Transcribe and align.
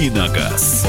«Давиногаз». 0.00 0.86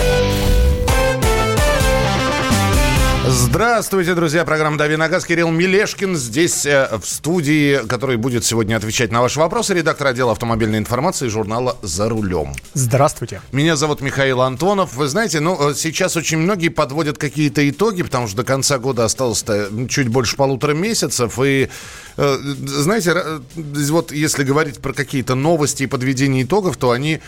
Здравствуйте, 3.28 4.16
друзья. 4.16 4.46
Программа 4.46 4.78
«Дави 4.78 4.96
на 4.96 5.08
газ». 5.08 5.26
Кирилл 5.26 5.52
Мелешкин 5.52 6.16
здесь 6.16 6.66
э, 6.66 6.90
в 6.98 7.06
студии, 7.06 7.86
который 7.88 8.18
будет 8.18 8.44
сегодня 8.46 8.76
отвечать 8.76 9.12
на 9.12 9.22
ваши 9.22 9.40
вопросы. 9.40 9.74
Редактор 9.74 10.08
отдела 10.08 10.32
автомобильной 10.32 10.80
информации 10.80 11.28
журнала 11.28 11.78
«За 11.82 12.10
рулем». 12.10 12.54
Здравствуйте. 12.74 13.42
Меня 13.52 13.76
зовут 13.76 14.02
Михаил 14.02 14.42
Антонов. 14.42 14.96
Вы 14.96 15.08
знаете, 15.08 15.40
ну, 15.40 15.70
э, 15.70 15.76
сейчас 15.76 16.18
очень 16.18 16.40
многие 16.40 16.70
подводят 16.70 17.18
какие-то 17.18 17.70
итоги, 17.70 18.04
потому 18.04 18.28
что 18.28 18.38
до 18.38 18.44
конца 18.44 18.80
года 18.80 19.06
осталось 19.06 19.46
чуть 19.90 20.08
больше 20.08 20.36
полутора 20.36 20.74
месяцев. 20.74 21.38
И, 21.44 21.70
э, 22.18 22.38
знаете, 22.66 23.16
вот 23.56 24.12
если 24.12 24.44
говорить 24.44 24.80
про 24.80 24.94
какие-то 24.94 25.36
новости 25.36 25.84
и 25.84 25.88
подведение 25.88 26.44
итогов, 26.44 26.78
то 26.78 26.92
они, 26.92 27.22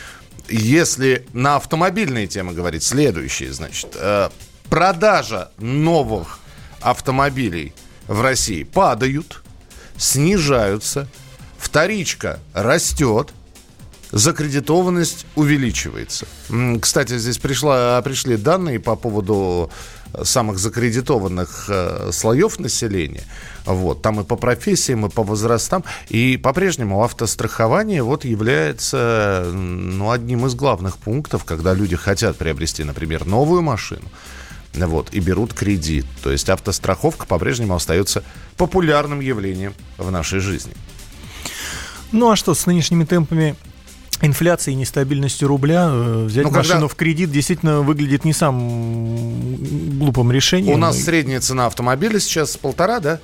если 0.50 1.26
на 1.34 1.56
автомобильные 1.56 2.28
темы 2.28 2.54
говорить, 2.54 2.84
следующие, 2.84 3.54
значит 3.54 3.96
продажа 4.70 5.52
новых 5.58 6.40
автомобилей 6.82 7.74
в 8.08 8.22
России 8.22 8.64
падают, 8.64 9.44
снижаются, 9.98 11.08
вторичка 11.58 12.40
растет, 12.54 13.32
закредитованность 14.12 15.26
увеличивается. 15.36 16.28
Кстати, 16.82 17.18
здесь 17.18 17.38
пришла, 17.38 18.02
пришли 18.02 18.38
данные 18.38 18.80
по 18.80 18.96
поводу 18.96 19.72
самых 20.24 20.60
закредитованных 20.60 21.66
э, 21.70 22.10
слоев 22.12 22.60
населения. 22.60 23.24
Вот, 23.66 24.02
там 24.02 24.20
и 24.20 24.24
по 24.24 24.36
профессиям, 24.36 25.06
и 25.06 25.10
по 25.10 25.24
возрастам. 25.24 25.84
И 26.10 26.38
по-прежнему 26.38 27.04
автострахование 27.04 28.04
вот 28.04 28.26
является 28.26 29.50
ну, 29.54 30.12
одним 30.12 30.46
из 30.46 30.56
главных 30.56 30.98
пунктов, 30.98 31.46
когда 31.46 31.74
люди 31.74 31.96
хотят 31.96 32.38
приобрести, 32.38 32.84
например, 32.84 33.26
новую 33.26 33.62
машину 33.62 34.06
вот, 34.76 35.14
и 35.14 35.20
берут 35.20 35.54
кредит. 35.54 36.06
То 36.22 36.32
есть 36.32 36.50
автостраховка 36.50 37.26
по-прежнему 37.26 37.76
остается 37.76 38.24
популярным 38.58 39.20
явлением 39.20 39.74
в 39.98 40.12
нашей 40.12 40.40
жизни. 40.40 40.74
Ну 42.12 42.30
а 42.30 42.36
что, 42.36 42.54
с 42.54 42.66
нынешними 42.66 43.06
темпами 43.06 43.56
инфляции 44.24 44.72
и 44.72 44.76
нестабильностью 44.76 45.48
рубля 45.48 45.90
э, 45.92 46.26
взять 46.26 46.46
ну, 46.46 46.52
машину 46.52 46.74
когда... 46.74 46.88
в 46.88 46.96
кредит 46.96 47.32
действительно 47.32 47.82
выглядит 47.82 48.26
не 48.26 48.34
самым 48.34 49.58
глупым 50.00 50.32
решением. 50.32 50.74
У 50.74 50.78
нас 50.78 50.98
средняя 50.98 51.40
цена 51.42 51.68
автомобиля 51.68 52.20
сейчас 52.20 52.58
полтора, 52.58 53.00
да? 53.00 53.20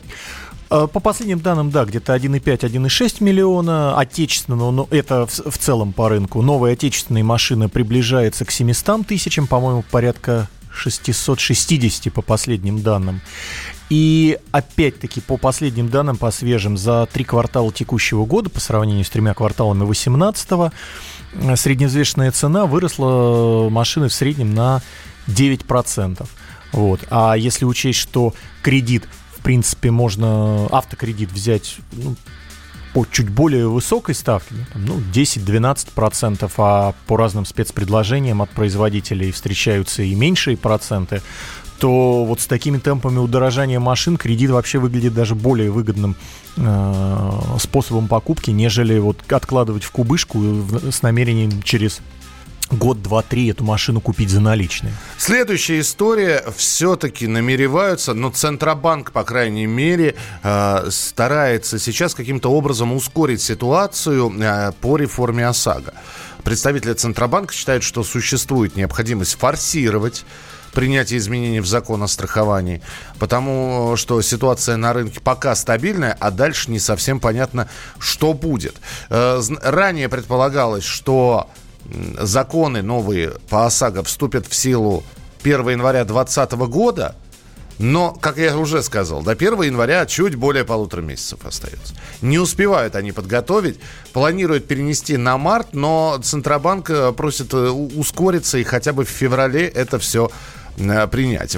Э, 0.69 0.87
по 0.91 0.99
последним 0.99 1.39
данным, 1.39 1.71
да, 1.71 1.85
где-то 1.85 2.15
1,5-1,6 2.15 3.23
миллиона 3.23 3.97
отечественного, 3.97 4.71
но 4.71 4.87
это 4.91 5.25
в, 5.25 5.51
в 5.51 5.57
целом 5.57 5.93
по 5.93 6.09
рынку. 6.09 6.41
Новые 6.41 6.73
отечественные 6.73 7.23
машины 7.23 7.69
приближаются 7.69 8.43
к 8.43 8.51
700 8.51 9.07
тысячам, 9.07 9.47
по-моему, 9.47 9.83
порядка 9.89 10.49
660 10.73 12.13
по 12.13 12.21
последним 12.21 12.81
данным. 12.81 13.21
И 13.89 14.37
опять-таки 14.51 15.19
по 15.19 15.37
последним 15.37 15.89
данным, 15.89 16.17
по 16.17 16.31
свежим, 16.31 16.77
за 16.77 17.07
три 17.11 17.23
квартала 17.23 17.71
текущего 17.73 18.25
года 18.25 18.49
по 18.49 18.59
сравнению 18.59 19.03
с 19.03 19.09
тремя 19.09 19.33
кварталами 19.33 19.85
2018 19.85 20.71
средневзвешенная 21.55 22.31
цена 22.31 22.65
выросла 22.65 23.69
машины 23.69 24.09
в 24.09 24.13
среднем 24.13 24.53
на 24.53 24.81
9%. 25.27 26.27
Вот. 26.71 27.01
А 27.09 27.35
если 27.35 27.65
учесть, 27.65 27.99
что 27.99 28.33
кредит, 28.61 29.07
в 29.35 29.41
принципе, 29.41 29.91
можно 29.91 30.67
автокредит 30.67 31.31
взять 31.31 31.77
ну, 31.91 32.15
по 32.93 33.05
чуть 33.05 33.29
более 33.29 33.67
высокой 33.67 34.15
ставке, 34.15 34.55
ну, 34.75 34.99
10-12%, 35.13 36.51
а 36.57 36.93
по 37.07 37.17
разным 37.17 37.45
спецпредложениям 37.45 38.41
от 38.41 38.49
производителей 38.49 39.31
встречаются 39.31 40.03
и 40.03 40.15
меньшие 40.15 40.57
проценты, 40.57 41.21
то 41.79 42.25
вот 42.25 42.41
с 42.41 42.47
такими 42.47 42.77
темпами 42.77 43.19
удорожания 43.19 43.79
машин 43.79 44.17
кредит 44.17 44.49
вообще 44.51 44.79
выглядит 44.79 45.13
даже 45.13 45.33
более 45.33 45.71
выгодным 45.71 46.15
э, 46.57 47.31
способом 47.59 48.07
покупки, 48.07 48.51
нежели 48.51 48.99
вот 48.99 49.19
откладывать 49.31 49.83
в 49.83 49.91
кубышку 49.91 50.39
с 50.91 51.01
намерением 51.01 51.61
через 51.63 52.01
год, 52.71 53.01
два, 53.01 53.21
три 53.21 53.49
эту 53.49 53.63
машину 53.63 54.01
купить 54.01 54.29
за 54.29 54.41
наличные. 54.41 54.93
Следующая 55.17 55.79
история. 55.79 56.43
Все-таки 56.55 57.27
намереваются, 57.27 58.13
но 58.13 58.29
Центробанк, 58.29 59.11
по 59.11 59.23
крайней 59.23 59.65
мере, 59.65 60.15
э, 60.43 60.87
старается 60.89 61.79
сейчас 61.79 62.13
каким-то 62.15 62.51
образом 62.51 62.93
ускорить 62.93 63.41
ситуацию 63.41 64.33
э, 64.39 64.71
по 64.81 64.97
реформе 64.97 65.47
ОСАГО. 65.47 65.93
Представители 66.43 66.93
Центробанка 66.93 67.53
считают, 67.53 67.83
что 67.83 68.03
существует 68.03 68.75
необходимость 68.75 69.37
форсировать 69.37 70.25
принятие 70.71 71.19
изменений 71.19 71.59
в 71.59 71.67
закон 71.67 72.03
о 72.03 72.07
страховании, 72.07 72.81
потому 73.17 73.95
что 73.97 74.21
ситуация 74.21 74.77
на 74.77 74.93
рынке 74.93 75.19
пока 75.19 75.55
стабильная, 75.55 76.15
а 76.19 76.31
дальше 76.31 76.71
не 76.71 76.79
совсем 76.79 77.19
понятно, 77.19 77.67
что 77.99 78.33
будет. 78.33 78.75
Э, 79.09 79.41
ранее 79.63 80.09
предполагалось, 80.09 80.83
что 80.83 81.49
законы 82.19 82.81
новые 82.81 83.33
по 83.49 83.65
ОСАГО 83.65 84.03
вступят 84.03 84.47
в 84.47 84.55
силу 84.55 85.03
1 85.43 85.69
января 85.69 86.03
2020 86.05 86.51
года, 86.69 87.15
но, 87.79 88.11
как 88.11 88.37
я 88.37 88.57
уже 88.57 88.83
сказал, 88.83 89.23
до 89.23 89.31
1 89.31 89.61
января 89.61 90.05
чуть 90.05 90.35
более 90.35 90.65
полутора 90.65 91.01
месяцев 91.01 91.45
остается. 91.45 91.93
Не 92.21 92.37
успевают 92.37 92.95
они 92.95 93.13
подготовить, 93.13 93.79
планируют 94.11 94.67
перенести 94.67 95.15
на 95.15 95.37
март, 95.37 95.73
но 95.73 96.19
Центробанк 96.21 96.89
э, 96.89 97.13
просит 97.13 97.53
э, 97.53 97.69
ускориться 97.69 98.57
и 98.57 98.63
хотя 98.63 98.91
бы 98.91 99.05
в 99.05 99.09
феврале 99.09 99.65
это 99.65 99.97
все 99.97 100.29
э, 100.77 101.07
принять. 101.07 101.55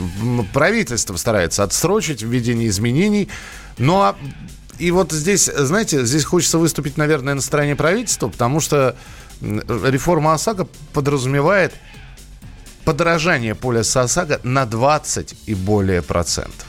Правительство 0.53 1.15
старается 1.15 1.63
отсрочить 1.63 2.21
введение 2.21 2.67
изменений, 2.67 3.27
но 3.79 4.15
и 4.77 4.91
вот 4.91 5.11
здесь, 5.11 5.45
знаете, 5.45 6.05
здесь 6.05 6.23
хочется 6.23 6.59
выступить, 6.59 6.97
наверное, 6.97 7.33
на 7.33 7.41
стороне 7.41 7.75
правительства, 7.75 8.29
потому 8.29 8.59
что 8.59 8.95
реформа 9.41 10.33
ОСАГО 10.33 10.67
подразумевает 10.93 11.73
подорожание 12.85 13.55
полиса 13.55 14.01
ОСАГО 14.01 14.39
на 14.43 14.65
20 14.65 15.35
и 15.45 15.55
более 15.55 16.01
процентов. 16.01 16.65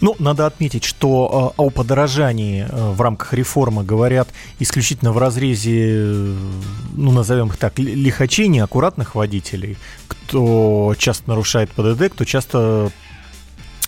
Ну, 0.00 0.14
надо 0.18 0.44
отметить, 0.46 0.84
что 0.84 1.54
э, 1.56 1.62
о 1.62 1.70
подорожании 1.70 2.66
э, 2.68 2.90
в 2.90 3.00
рамках 3.00 3.32
реформы 3.32 3.84
говорят 3.84 4.28
исключительно 4.58 5.12
в 5.12 5.18
разрезе, 5.18 5.94
э, 5.96 6.34
ну, 6.94 7.10
назовем 7.12 7.48
их 7.48 7.56
так, 7.56 7.78
лихачей, 7.78 8.48
неаккуратных 8.48 9.14
водителей, 9.14 9.78
кто 10.06 10.94
часто 10.98 11.30
нарушает 11.30 11.70
ПДД, 11.70 12.12
кто 12.12 12.24
часто 12.24 12.90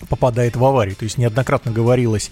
попадает 0.08 0.56
в 0.56 0.64
аварии. 0.64 0.94
То 0.94 1.04
есть 1.04 1.18
неоднократно 1.18 1.70
говорилось 1.70 2.30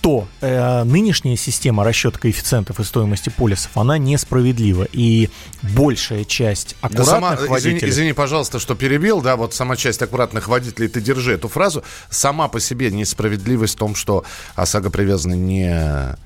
что 0.00 0.28
э, 0.40 0.84
нынешняя 0.84 1.36
система 1.36 1.84
расчета 1.84 2.18
коэффициентов 2.18 2.80
и 2.80 2.84
стоимости 2.84 3.28
полисов, 3.28 3.76
она 3.76 3.98
несправедлива. 3.98 4.86
И 4.92 5.28
большая 5.62 6.24
часть 6.24 6.76
аккуратных 6.80 7.06
да 7.06 7.12
сама, 7.12 7.30
водителей... 7.48 7.76
Извини, 7.76 7.90
извини, 7.90 8.12
пожалуйста, 8.12 8.58
что 8.58 8.74
перебил, 8.74 9.20
да, 9.20 9.36
вот 9.36 9.54
сама 9.54 9.76
часть 9.76 10.00
аккуратных 10.00 10.48
водителей, 10.48 10.88
ты 10.88 11.00
держи 11.00 11.34
эту 11.34 11.48
фразу. 11.48 11.84
Сама 12.10 12.48
по 12.48 12.60
себе 12.60 12.90
несправедливость 12.90 13.74
в 13.74 13.78
том, 13.78 13.94
что 13.94 14.24
ОСАГО 14.54 14.90
привязаны 14.90 15.34
не 15.34 16.16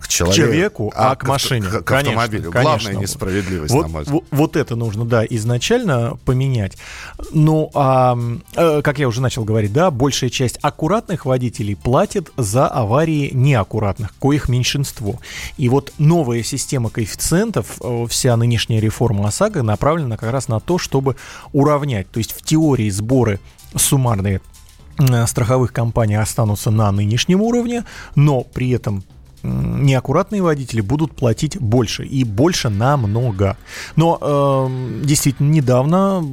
к 0.00 0.08
человеку, 0.08 0.32
к 0.32 0.36
человеку 0.36 0.92
а, 0.94 1.10
а 1.12 1.16
к 1.16 1.26
машине. 1.26 1.66
К, 1.66 1.80
к 1.80 1.84
конечно, 1.84 2.12
автомобилю. 2.12 2.50
Конечно. 2.50 2.78
Главная 2.78 3.02
несправедливость, 3.02 3.74
вот, 3.74 3.82
на 3.82 3.88
мой 3.88 4.02
взгляд. 4.02 4.22
Вот, 4.30 4.56
это 4.56 4.76
нужно, 4.76 5.04
да, 5.04 5.24
изначально 5.24 6.18
поменять. 6.24 6.76
Ну, 7.32 7.70
а, 7.74 8.18
как 8.54 8.98
я 8.98 9.08
уже 9.08 9.20
начал 9.20 9.44
говорить, 9.44 9.72
да, 9.72 9.90
большая 9.90 10.30
часть 10.30 10.58
аккуратных 10.62 11.26
водителей 11.26 11.76
платит 11.76 12.30
за 12.36 12.66
аварии 12.66 13.30
неаккуратных, 13.32 14.14
коих 14.18 14.48
меньшинство. 14.48 15.20
И 15.56 15.68
вот 15.68 15.92
новая 15.98 16.42
система 16.42 16.90
коэффициентов, 16.90 17.78
э, 17.80 18.06
вся 18.08 18.36
нынешняя 18.36 18.80
реформа 18.80 19.28
ОСАГО 19.28 19.62
направлена 19.62 20.16
как 20.16 20.30
раз 20.30 20.48
на 20.48 20.60
то, 20.60 20.78
чтобы 20.78 21.16
уравнять. 21.52 22.10
То 22.10 22.18
есть 22.18 22.32
в 22.32 22.42
теории 22.42 22.90
сборы 22.90 23.40
суммарные 23.74 24.40
э, 24.98 25.26
страховых 25.26 25.72
компаний 25.72 26.16
останутся 26.16 26.70
на 26.70 26.90
нынешнем 26.92 27.42
уровне, 27.42 27.84
но 28.14 28.42
при 28.42 28.70
этом 28.70 29.04
неаккуратные 29.46 30.42
водители 30.42 30.80
будут 30.80 31.14
платить 31.14 31.58
больше 31.58 32.04
и 32.04 32.24
больше 32.24 32.68
намного. 32.68 33.56
Но 33.94 34.18
э, 34.20 35.04
действительно 35.04 35.50
недавно, 35.50 36.24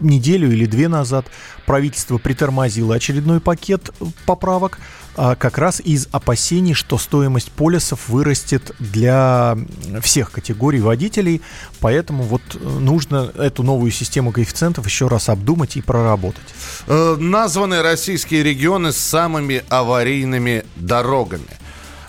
неделю 0.00 0.50
или 0.52 0.66
две 0.66 0.88
назад, 0.88 1.26
правительство 1.66 2.18
притормозило 2.18 2.94
очередной 2.94 3.40
пакет 3.40 3.90
поправок, 4.24 4.78
а 5.05 5.05
как 5.16 5.58
раз 5.58 5.80
из 5.80 6.08
опасений, 6.12 6.74
что 6.74 6.98
стоимость 6.98 7.50
полисов 7.50 8.08
вырастет 8.08 8.72
для 8.78 9.56
всех 10.02 10.30
категорий 10.30 10.80
водителей, 10.80 11.42
поэтому 11.80 12.22
вот 12.22 12.42
э, 12.54 12.58
нужно 12.58 13.32
эту 13.36 13.62
новую 13.62 13.90
систему 13.90 14.32
коэффициентов 14.32 14.86
еще 14.86 15.08
раз 15.08 15.28
обдумать 15.28 15.76
и 15.76 15.80
проработать. 15.80 16.44
Э, 16.86 17.16
названы 17.18 17.82
российские 17.82 18.42
регионы 18.42 18.92
с 18.92 18.98
самыми 18.98 19.64
аварийными 19.68 20.64
дорогами. 20.76 21.46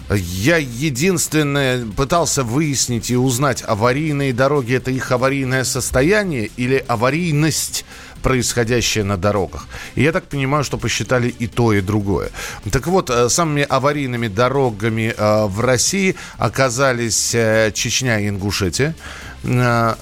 Я 0.10 0.58
единственное 0.58 1.86
пытался 1.86 2.44
выяснить 2.44 3.12
и 3.12 3.18
узнать, 3.18 3.62
аварийные 3.68 4.32
дороги 4.32 4.76
это 4.76 4.90
их 4.90 5.12
аварийное 5.12 5.66
состояние 5.66 6.50
или 6.56 6.84
аварийность 6.88 7.86
происходящее 8.18 9.04
на 9.04 9.18
дорогах. 9.18 9.68
И 9.96 10.04
я 10.04 10.12
так 10.12 10.26
понимаю, 10.26 10.64
что 10.64 10.78
посчитали 10.78 11.30
и 11.40 11.48
то, 11.48 11.74
и 11.74 11.82
другое. 11.82 12.30
Так 12.72 12.88
вот, 12.88 13.10
э, 13.10 13.30
самыми 13.30 13.64
аварийными 13.64 14.28
дорогами 14.28 15.14
э, 15.18 15.46
в 15.46 15.62
России 15.62 16.16
оказались 16.38 17.34
э, 17.34 17.72
Чечня 17.74 18.20
и 18.20 18.30
Ингушетия. 18.30 18.96
Да, 19.44 19.96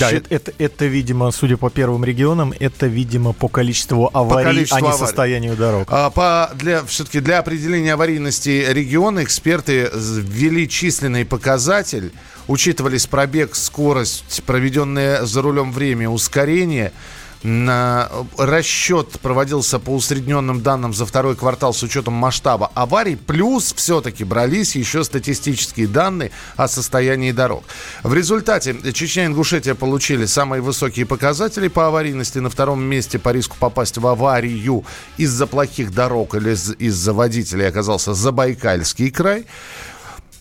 это, 0.00 0.34
это, 0.34 0.52
это, 0.58 0.84
видимо, 0.86 1.30
судя 1.30 1.56
по 1.56 1.70
первым 1.70 2.04
регионам, 2.04 2.52
это, 2.58 2.86
видимо, 2.86 3.32
по 3.32 3.48
количеству 3.48 4.10
аварий, 4.12 4.44
по 4.44 4.50
количеству 4.50 4.76
а 4.76 4.80
не 4.80 4.88
аварий. 4.88 5.06
состоянию 5.06 5.56
дорог. 5.56 5.88
А, 5.90 6.10
по, 6.10 6.50
для, 6.54 6.84
все-таки 6.84 7.20
для 7.20 7.38
определения 7.38 7.94
аварийности 7.94 8.66
региона 8.68 9.22
эксперты 9.22 9.88
ввели 9.94 10.68
численный 10.68 11.24
показатель, 11.24 12.12
учитывались 12.48 13.06
пробег, 13.06 13.54
скорость, 13.54 14.42
проведенное 14.44 15.24
за 15.24 15.42
рулем 15.42 15.72
время, 15.72 16.10
ускорение– 16.10 16.92
расчет 17.44 19.20
проводился 19.20 19.78
по 19.78 19.90
усредненным 19.90 20.62
данным 20.62 20.94
за 20.94 21.06
второй 21.06 21.34
квартал 21.36 21.74
с 21.74 21.82
учетом 21.82 22.14
масштаба 22.14 22.70
аварий, 22.74 23.16
плюс 23.16 23.74
все-таки 23.74 24.24
брались 24.24 24.76
еще 24.76 25.02
статистические 25.02 25.88
данные 25.88 26.30
о 26.56 26.68
состоянии 26.68 27.32
дорог. 27.32 27.64
В 28.02 28.14
результате 28.14 28.76
Чечня 28.92 29.24
и 29.24 29.26
Ингушетия 29.26 29.74
получили 29.74 30.26
самые 30.26 30.62
высокие 30.62 31.06
показатели 31.06 31.68
по 31.68 31.88
аварийности. 31.88 32.38
На 32.38 32.50
втором 32.50 32.82
месте 32.82 33.18
по 33.18 33.30
риску 33.30 33.56
попасть 33.58 33.98
в 33.98 34.06
аварию 34.06 34.84
из-за 35.16 35.46
плохих 35.46 35.92
дорог 35.92 36.34
или 36.34 36.52
из-за 36.78 37.12
водителей 37.12 37.68
оказался 37.68 38.14
Забайкальский 38.14 39.10
край. 39.10 39.46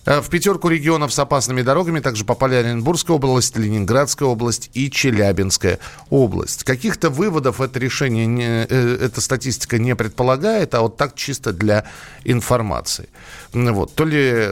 Э, 0.05 0.21
в 0.21 0.29
пятерку 0.29 0.69
регионов 0.69 1.13
с 1.13 1.19
опасными 1.19 1.61
дорогами 1.61 1.99
также 1.99 2.25
попали 2.25 2.55
Оренбургская 2.55 3.15
область, 3.15 3.55
Ленинградская 3.57 4.27
область 4.27 4.69
и 4.73 4.89
Челябинская 4.89 5.79
область. 6.09 6.63
Каких-то 6.63 7.09
выводов 7.09 7.61
это 7.61 7.79
решение, 7.79 8.25
не, 8.25 8.65
э, 8.67 8.97
эта 9.01 9.21
статистика 9.21 9.77
не 9.77 9.95
предполагает, 9.95 10.73
а 10.73 10.81
вот 10.81 10.97
так 10.97 11.15
чисто 11.15 11.53
для 11.53 11.85
информации. 12.23 13.09
Вот. 13.53 13.93
То 13.93 14.05
ли 14.05 14.49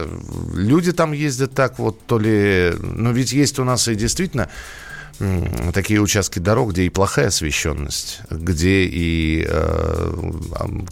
люди 0.53 0.91
там 0.91 1.13
ездят 1.13 1.53
так 1.53 1.79
вот, 1.79 2.05
то 2.05 2.19
ли... 2.19 2.73
Но 2.81 3.11
ведь 3.11 3.31
есть 3.31 3.59
у 3.59 3.63
нас 3.63 3.87
и 3.87 3.95
действительно 3.95 4.49
такие 5.73 5.99
участки 5.99 6.39
дорог, 6.39 6.71
где 6.71 6.83
и 6.83 6.89
плохая 6.89 7.27
освещенность, 7.27 8.21
где 8.29 8.85
и 8.85 9.45
э, 9.47 10.31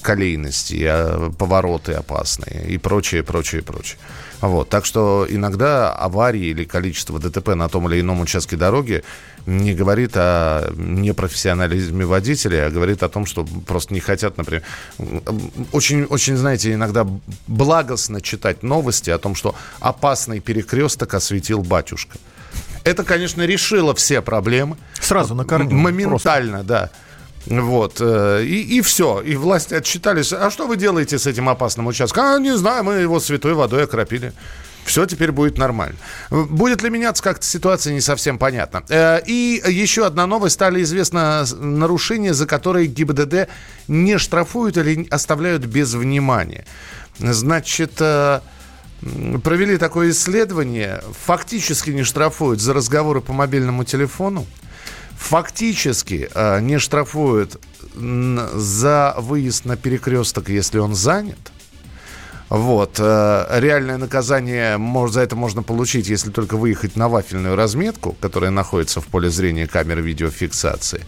колейность, 0.01 0.71
и 0.71 0.83
э, 0.83 1.31
повороты 1.38 1.94
опасные, 1.94 2.68
и 2.68 2.77
прочее, 2.77 3.24
прочее, 3.24 3.62
прочее. 3.62 3.98
Вот. 4.42 4.69
Так 4.69 4.86
что 4.86 5.25
иногда 5.30 5.92
аварии 5.92 6.48
или 6.48 6.63
количество 6.63 7.19
ДТП 7.19 7.50
на 7.50 7.69
том 7.69 7.89
или 7.89 8.01
ином 8.01 8.22
участке 8.22 8.56
дороги 8.56 9.04
не 9.45 9.74
говорит 9.74 10.12
о 10.16 10.72
непрофессионализме 10.75 12.06
водителя, 12.06 12.68
а 12.68 12.69
говорит 12.69 13.01
о 13.01 13.10
том, 13.10 13.25
что 13.25 13.45
просто 13.66 13.94
не 13.94 14.00
хотят, 14.00 14.38
например... 14.38 14.63
Очень, 15.72 16.04
очень, 16.04 16.36
знаете, 16.36 16.74
иногда 16.74 17.07
благостно 17.48 18.22
читать 18.22 18.62
новости 18.62 19.10
о 19.10 19.18
том, 19.18 19.36
что 19.36 19.56
опасный 19.80 20.39
перекресток 20.39 21.13
осветил 21.13 21.63
батюшка. 21.63 22.18
Это, 22.84 23.04
конечно, 23.04 23.42
решило 23.42 23.94
все 23.95 24.22
проблемы. 24.22 24.78
Сразу 25.00 25.36
на 25.36 25.45
корню. 25.45 25.75
Моментально, 25.75 26.57
просто. 26.57 26.68
да. 26.68 26.92
Вот. 27.50 27.98
Э, 28.00 28.44
и, 28.44 28.78
и 28.78 28.82
все. 28.82 29.22
И 29.22 29.36
власти 29.36 29.74
отчитались. 29.74 30.34
А 30.34 30.52
что 30.52 30.68
вы 30.68 30.78
делаете 30.78 31.18
с 31.18 31.26
этим 31.26 31.50
опасным 31.50 31.88
участком? 31.88 32.26
А, 32.26 32.40
не 32.40 32.56
знаю, 32.58 32.84
мы 32.84 32.96
его 32.96 33.20
святой 33.20 33.54
водой 33.54 33.84
окропили. 33.84 34.34
Все 34.86 35.06
теперь 35.06 35.34
будет 35.34 35.58
нормально. 35.58 35.98
Будет 36.30 36.82
ли 36.82 36.90
меняться 36.90 37.22
как-то 37.22 37.46
ситуация, 37.46 37.94
не 37.94 38.02
совсем 38.02 38.38
понятно. 38.38 38.84
Э, 38.90 39.20
и 39.26 39.62
еще 39.66 40.06
одна 40.06 40.28
новость. 40.28 40.56
Стали 40.56 40.82
известно 40.84 41.46
нарушения, 41.60 42.34
за 42.34 42.46
которые 42.46 42.88
ГИБДД 42.88 43.48
не 43.88 44.18
штрафуют 44.18 44.78
или 44.78 45.08
оставляют 45.10 45.66
без 45.66 45.94
внимания. 45.94 46.66
Значит, 47.20 47.94
э, 48.00 48.42
провели 49.44 49.78
такое 49.78 50.12
исследование. 50.12 51.02
Фактически 51.26 51.92
не 51.92 52.04
штрафуют 52.04 52.60
за 52.60 52.74
разговоры 52.74 53.22
по 53.22 53.34
мобильному 53.34 53.84
телефону 53.84 54.46
фактически 55.18 56.30
э, 56.34 56.60
не 56.62 56.80
штрафуют 56.80 57.60
за 57.96 59.16
выезд 59.18 59.66
на 59.66 59.75
перекресток, 59.75 60.50
если 60.50 60.80
он 60.80 60.96
занят– 60.96 61.40
вот. 62.50 62.96
Э, 63.00 63.60
реальное 63.60 63.98
наказание 63.98 64.78
может, 64.78 65.16
за 65.16 65.22
это 65.22 65.36
можно 65.36 65.64
получить, 65.64 66.08
если 66.08 66.31
только 66.31 66.56
выехать 66.56 66.96
на 66.96 67.10
вафельную 67.10 67.56
разметку, 67.56 68.16
которая 68.22 68.52
находится 68.52 69.02
в 69.02 69.08
поле 69.08 69.30
зрения 69.30 69.68
камеры 69.68 70.02
видеофиксации. 70.02 71.02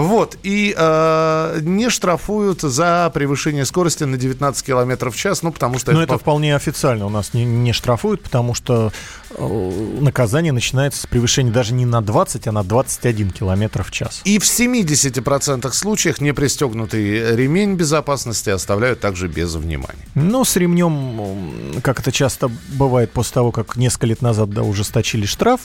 Вот. 0.00 0.38
И 0.42 0.74
э, 0.76 1.58
не 1.62 1.90
штрафуют 1.90 2.62
за 2.62 3.10
превышение 3.12 3.64
скорости 3.64 4.04
на 4.04 4.16
19 4.16 4.64
км 4.64 5.10
в 5.10 5.16
час, 5.16 5.42
ну, 5.42 5.52
потому 5.52 5.78
что... 5.78 5.92
Но 5.92 6.02
это, 6.02 6.14
это 6.14 6.20
вполне 6.20 6.54
официально 6.54 7.06
у 7.06 7.10
нас 7.10 7.34
не, 7.34 7.44
не 7.44 7.72
штрафуют, 7.72 8.22
потому 8.22 8.54
что 8.54 8.92
э, 9.30 9.98
наказание 10.00 10.52
начинается 10.52 11.02
с 11.02 11.06
превышения 11.06 11.52
даже 11.52 11.74
не 11.74 11.84
на 11.84 12.00
20, 12.00 12.46
а 12.46 12.52
на 12.52 12.62
21 12.62 13.30
км 13.30 13.82
в 13.82 13.90
час. 13.90 14.20
И 14.24 14.38
в 14.38 14.44
70% 14.44 15.72
случаях 15.72 16.20
непристегнутый 16.20 17.34
ремень 17.36 17.74
безопасности 17.74 18.50
оставляют 18.50 19.00
также 19.00 19.28
без 19.28 19.54
внимания. 19.54 20.06
Ну, 20.14 20.44
с 20.44 20.56
ремнем 20.56 20.76
ремнем, 20.76 21.80
как 21.82 22.00
это 22.00 22.12
часто 22.12 22.50
бывает 22.68 23.12
после 23.12 23.34
того, 23.34 23.52
как 23.52 23.76
несколько 23.76 24.06
лет 24.06 24.22
назад 24.22 24.50
да, 24.50 24.62
ужесточили 24.62 25.26
штраф, 25.26 25.60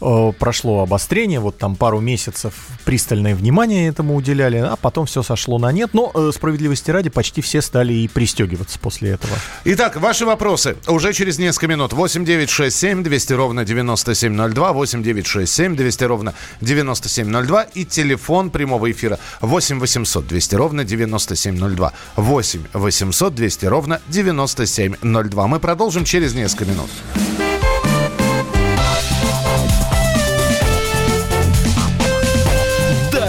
Э, 0.00 0.32
прошло 0.38 0.82
обострение, 0.82 1.40
вот 1.40 1.58
там 1.58 1.76
пару 1.76 2.00
месяцев 2.00 2.54
пристальное 2.84 3.34
внимание 3.34 3.88
этому 3.88 4.14
уделяли, 4.16 4.56
а 4.56 4.76
потом 4.76 5.06
все 5.06 5.22
сошло 5.22 5.58
на 5.58 5.70
нет. 5.72 5.90
Но 5.92 6.10
э, 6.14 6.30
справедливости 6.34 6.90
ради 6.90 7.10
почти 7.10 7.40
все 7.42 7.60
стали 7.60 7.92
и 7.92 8.08
пристегиваться 8.08 8.78
после 8.78 9.10
этого. 9.10 9.32
Итак, 9.64 9.96
ваши 9.96 10.24
вопросы 10.24 10.76
уже 10.86 11.12
через 11.12 11.38
несколько 11.38 11.66
минут. 11.66 11.92
8 11.92 12.24
9 12.24 12.50
6 12.50 12.76
7 12.76 13.02
200 13.02 13.32
ровно 13.34 13.64
9702, 13.64 14.72
8 14.72 15.02
9 15.02 15.26
6 15.26 15.52
7 15.52 15.76
200 15.76 16.04
ровно 16.04 16.34
9702 16.60 17.62
и 17.74 17.84
телефон 17.84 18.50
прямого 18.50 18.90
эфира 18.90 19.18
8 19.40 19.78
800 19.78 20.26
200 20.26 20.54
ровно 20.54 20.84
9702. 20.84 21.92
8 22.16 22.60
800 22.72 23.34
200 23.34 23.66
ровно 23.66 24.00
9702. 24.08 25.46
Мы 25.46 25.60
продолжим 25.60 26.04
через 26.04 26.34
несколько 26.34 26.64
минут. 26.64 26.90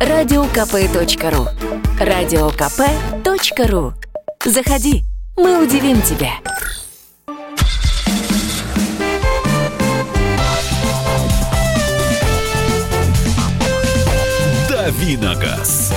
радиокп.ру 0.00 1.48
радиокп.ру 1.98 3.94
Заходи, 4.44 5.02
мы 5.36 5.64
удивим 5.64 6.02
тебя. 6.02 6.32
Давиногаз. 14.68 15.92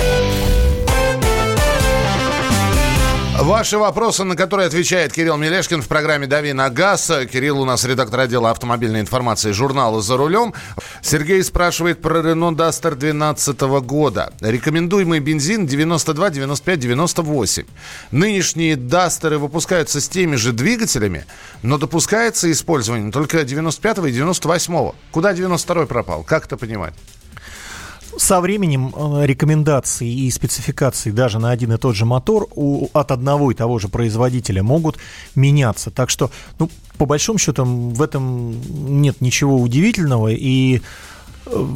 Ваши 3.50 3.78
вопросы, 3.78 4.22
на 4.22 4.36
которые 4.36 4.68
отвечает 4.68 5.12
Кирилл 5.12 5.36
Мелешкин 5.36 5.82
в 5.82 5.88
программе 5.88 6.28
«Дави 6.28 6.52
на 6.52 6.70
газ». 6.70 7.10
Кирилл 7.32 7.60
у 7.60 7.64
нас 7.64 7.84
редактор 7.84 8.20
отдела 8.20 8.52
автомобильной 8.52 9.00
информации 9.00 9.50
журнала 9.50 10.00
«За 10.00 10.16
рулем». 10.16 10.54
Сергей 11.02 11.42
спрашивает 11.42 12.00
про 12.00 12.20
Renault 12.20 12.54
Duster 12.54 12.94
2012 12.94 13.60
года. 13.82 14.32
Рекомендуемый 14.40 15.18
бензин 15.18 15.66
92, 15.66 16.30
95, 16.30 16.78
98. 16.78 17.64
Нынешние 18.12 18.76
Дастеры 18.76 19.38
выпускаются 19.38 20.00
с 20.00 20.08
теми 20.08 20.36
же 20.36 20.52
двигателями, 20.52 21.26
но 21.64 21.76
допускается 21.76 22.52
использование 22.52 23.10
только 23.10 23.42
95 23.42 23.98
и 23.98 24.12
98. 24.12 24.92
Куда 25.10 25.32
92 25.32 25.86
пропал? 25.86 26.22
Как 26.22 26.46
это 26.46 26.56
понимать? 26.56 26.94
Со 28.20 28.42
временем 28.42 28.92
э, 28.94 29.24
рекомендации 29.24 30.06
и 30.06 30.30
спецификации 30.30 31.10
даже 31.10 31.38
на 31.38 31.50
один 31.50 31.72
и 31.72 31.78
тот 31.78 31.96
же 31.96 32.04
мотор 32.04 32.48
у, 32.54 32.88
от 32.92 33.12
одного 33.12 33.50
и 33.50 33.54
того 33.54 33.78
же 33.78 33.88
производителя 33.88 34.62
могут 34.62 34.98
меняться. 35.34 35.90
Так 35.90 36.10
что, 36.10 36.30
ну, 36.58 36.68
по 36.98 37.06
большому 37.06 37.38
счету, 37.38 37.64
в 37.64 38.02
этом 38.02 38.60
нет 39.00 39.22
ничего 39.22 39.56
удивительного. 39.58 40.28
И 40.32 40.82
э, 41.46 41.66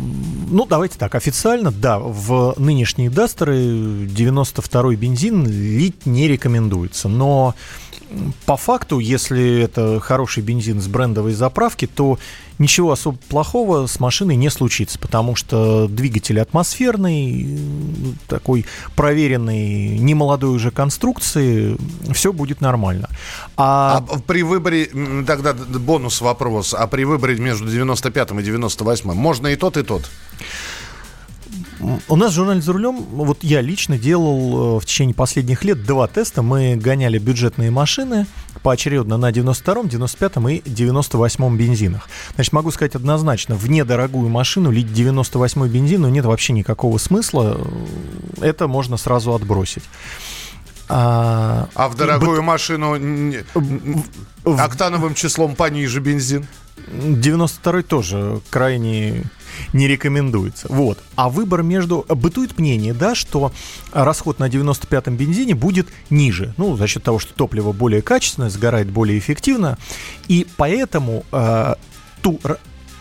ну, 0.51 0.67
давайте 0.67 0.99
так, 0.99 1.15
официально, 1.15 1.73
да, 1.73 1.99
в 1.99 2.55
нынешние 2.59 3.09
Дастеры 3.09 3.57
92-й 3.57 4.97
бензин 4.97 5.47
лить 5.47 6.05
не 6.05 6.29
рекомендуется. 6.29 7.09
Но 7.09 7.55
по 8.47 8.57
факту, 8.57 8.99
если 8.99 9.61
это 9.61 10.01
хороший 10.01 10.43
бензин 10.43 10.81
с 10.81 10.87
брендовой 10.87 11.33
заправки, 11.33 11.87
то 11.87 12.19
ничего 12.59 12.93
особо 12.93 13.19
плохого 13.29 13.87
с 13.87 14.01
машиной 14.01 14.37
не 14.37 14.51
случится, 14.51 14.99
потому 14.99 15.35
что 15.35 15.89
двигатель 15.89 16.41
атмосферный, 16.41 17.59
такой 18.29 18.67
проверенный, 18.97 19.99
немолодой 19.99 20.51
уже 20.51 20.71
конструкции, 20.71 21.77
все 22.13 22.33
будет 22.33 22.61
нормально. 22.61 23.09
А... 23.57 24.05
а 24.09 24.19
при 24.21 24.43
выборе, 24.43 24.87
тогда 25.27 25.55
бонус 25.55 26.21
вопрос, 26.21 26.75
а 26.75 26.87
при 26.87 27.05
выборе 27.05 27.37
между 27.37 27.69
95 27.69 28.31
и 28.33 28.43
98 28.43 29.13
можно 29.13 29.49
и 29.49 29.57
тот, 29.57 29.77
и 29.77 29.83
тот? 29.83 30.09
У 32.09 32.17
нас 32.17 32.33
в 32.33 32.35
журнале 32.35 32.61
«За 32.61 32.73
рулем», 32.73 32.97
вот 32.97 33.43
я 33.43 33.61
лично 33.61 33.99
делал 33.99 34.77
э, 34.77 34.81
в 34.81 34.87
течение 34.87 35.15
последних 35.15 35.65
лет 35.65 35.85
два 35.85 36.07
теста. 36.07 36.43
Мы 36.43 36.77
гоняли 36.77 37.19
бюджетные 37.19 37.71
машины 37.71 38.27
поочередно 38.63 39.17
на 39.17 39.31
92-м, 39.31 39.87
95-м 39.87 40.49
и 40.49 40.61
98-м 40.61 41.57
бензинах. 41.57 42.09
Значит, 42.35 42.53
могу 42.53 42.71
сказать 42.71 42.95
однозначно, 42.95 43.57
в 43.57 43.69
недорогую 43.69 44.29
машину 44.29 44.71
лить 44.71 44.87
98-й 44.87 45.69
бензин, 45.69 46.03
ну, 46.03 46.09
нет 46.09 46.25
вообще 46.25 46.53
никакого 46.53 46.99
смысла. 46.99 47.61
Это 48.41 48.69
можно 48.69 48.97
сразу 48.97 49.35
отбросить. 49.35 49.85
А, 50.89 51.69
а 51.75 51.89
в 51.89 51.97
дорогую 51.97 52.41
б... 52.41 52.43
машину 52.43 53.35
октановым 54.45 55.15
числом 55.15 55.57
пониже 55.57 56.01
бензин? 56.01 56.47
92 56.89 57.83
тоже 57.83 58.41
крайне 58.51 59.25
не 59.73 59.89
рекомендуется. 59.89 60.67
Вот. 60.71 60.99
А 61.17 61.29
выбор 61.29 61.63
между... 61.63 62.05
Бытует 62.09 62.59
мнение, 62.59 62.95
да, 62.95 63.15
что 63.15 63.53
расход 63.93 64.39
на 64.39 64.49
95-м 64.49 65.17
бензине 65.17 65.55
будет 65.55 65.89
ниже. 66.11 66.55
Ну, 66.57 66.77
за 66.77 66.87
счет 66.87 67.03
того, 67.03 67.19
что 67.19 67.35
топливо 67.35 67.73
более 67.73 68.03
качественное, 68.03 68.51
сгорает 68.51 68.91
более 68.91 69.19
эффективно. 69.19 69.79
И 70.29 70.47
поэтому 70.57 71.25
э, 71.33 71.75
ту 72.23 72.41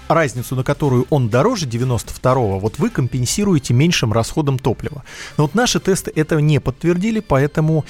разницу, 0.08 0.56
на 0.56 0.64
которую 0.64 1.06
он 1.10 1.30
дороже 1.30 1.66
92-го, 1.66 2.60
вот 2.60 2.80
вы 2.80 2.90
компенсируете 2.90 3.74
меньшим 3.74 4.14
расходом 4.14 4.60
топлива. 4.60 5.04
Но 5.38 5.46
вот 5.46 5.56
наши 5.56 5.80
тесты 5.80 6.12
этого 6.16 6.40
не 6.40 6.60
подтвердили, 6.60 7.20
поэтому 7.20 7.86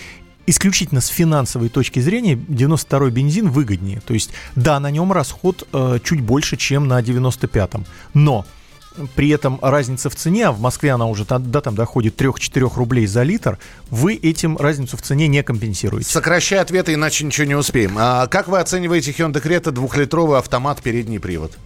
исключительно 0.48 1.02
с 1.02 1.08
финансовой 1.08 1.70
точки 1.70 2.00
зрения 2.00 2.36
92-й 2.36 3.12
бензин 3.12 3.50
выгоднее. 3.50 4.02
То 4.02 4.14
есть, 4.14 4.32
да, 4.56 4.80
на 4.80 4.92
нем 4.92 5.12
расход 5.12 5.68
э, 5.72 6.00
чуть 6.04 6.22
больше, 6.22 6.58
чем 6.58 6.88
на 6.88 7.02
95-м. 7.02 7.86
Но 8.14 8.46
при 9.16 9.30
этом 9.30 9.60
разница 9.62 10.10
в 10.10 10.16
цене, 10.16 10.48
а 10.48 10.52
в 10.52 10.60
Москве 10.60 10.92
она 10.92 11.06
уже 11.08 11.26
да, 11.26 11.62
там 11.62 11.76
доходит 11.76 12.20
3-4 12.20 12.76
рублей 12.76 13.08
за 13.08 13.24
литр, 13.24 13.58
вы 13.90 14.16
этим 14.16 14.58
разницу 14.58 14.98
в 14.98 15.02
цене 15.02 15.28
не 15.28 15.42
компенсируете. 15.44 16.10
Сокращай 16.10 16.60
ответы, 16.60 16.94
иначе 16.94 17.26
ничего 17.26 17.48
не 17.48 17.56
успеем. 17.56 17.96
А 17.98 18.28
как 18.28 18.48
вы 18.48 18.60
оцениваете 18.60 19.12
Hyundai 19.12 19.42
Creta 19.42 19.72
двухлитровый 19.72 20.38
автомат 20.38 20.82
передний 20.82 21.20
привод? 21.20 21.58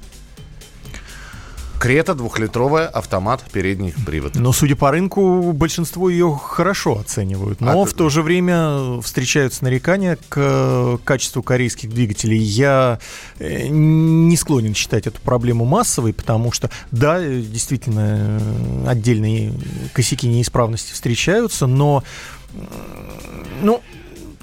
Крета 1.80 2.16
двухлитровая, 2.16 2.88
автомат, 2.88 3.44
передний 3.52 3.94
привод. 4.06 4.36
Но, 4.36 4.52
судя 4.52 4.76
по 4.76 4.92
рынку, 4.92 5.54
большинство 5.54 6.10
ее 6.10 6.40
хорошо 6.42 6.98
оценивают. 7.00 7.62
Но 7.62 7.84
а 7.84 7.86
в 7.86 7.94
то 7.94 8.10
же 8.10 8.22
время 8.22 9.00
встречаются 9.02 9.64
нарекания 9.64 10.18
к 10.30 11.00
качеству 11.04 11.44
корейских 11.44 11.90
двигателей. 11.90 12.40
Я 12.40 13.00
э, 13.40 13.68
не 13.68 14.36
склонен 14.38 14.74
считать 14.74 15.08
эту 15.08 15.22
проблему 15.22 15.66
массовой, 15.66 16.14
потому 16.14 16.52
что, 16.52 16.70
да, 16.92 17.22
действительно, 17.22 18.42
отдельные 18.88 19.54
косяки 19.94 20.28
неисправности 20.28 20.94
встречаются, 20.94 21.68
но 21.68 22.04
ну, 23.62 23.82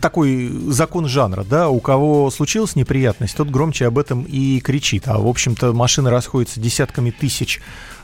такой 0.04 0.52
закон 0.68 1.08
жанра, 1.08 1.44
да, 1.48 1.70
у 1.70 1.80
кого 1.80 2.30
случилась 2.30 2.76
неприятность, 2.76 3.34
тот 3.34 3.48
громче 3.48 3.86
об 3.86 3.98
этом 3.98 4.24
и 4.24 4.60
кричит. 4.60 5.04
А, 5.06 5.18
в 5.18 5.26
общем-то, 5.26 5.72
машины 5.72 6.10
расходятся 6.10 6.60
десятками 6.60 7.10
тысяч 7.10 7.62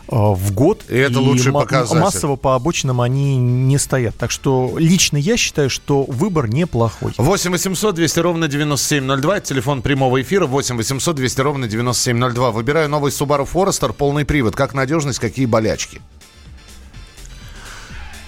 э, 0.09 0.17
в 0.17 0.55
год. 0.55 0.83
И 0.89 0.97
это 0.97 1.13
и 1.13 1.17
лучший 1.17 1.53
показатель. 1.53 2.01
Массово 2.01 2.37
по 2.37 2.55
обочинам 2.55 3.03
они 3.03 3.37
не 3.37 3.77
стоят. 3.77 4.17
Так 4.17 4.31
что 4.31 4.77
лично 4.79 5.19
я 5.19 5.37
считаю, 5.37 5.69
что 5.69 6.05
выбор 6.05 6.49
неплохой. 6.49 7.13
8 7.19 7.51
800 7.51 7.95
200 7.95 8.21
ровно 8.21 8.49
9702. 8.49 9.37
Это 9.37 9.47
телефон 9.47 9.83
прямого 9.83 10.23
эфира. 10.23 10.47
8 10.47 10.79
800 10.79 11.17
200 11.17 11.41
ровно 11.43 11.69
9702. 11.69 12.51
Выбираю 12.51 12.89
новый 12.89 13.13
Subaru 13.13 13.47
Forester, 13.47 13.93
полный 13.93 14.25
привод. 14.25 14.57
Как 14.57 14.73
надежность, 14.73 15.19
какие 15.19 15.45
болячки? 15.45 16.01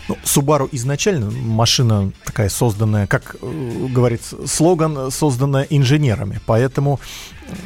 Ну, 0.08 0.16
Subaru 0.24 0.68
изначально 0.72 1.30
машина 1.30 2.12
такая 2.24 2.48
созданная, 2.48 3.06
как 3.06 3.36
э, 3.40 3.86
говорит 3.88 4.22
слоган, 4.46 5.10
созданная 5.10 5.66
инженерами. 5.70 6.40
Поэтому 6.46 7.00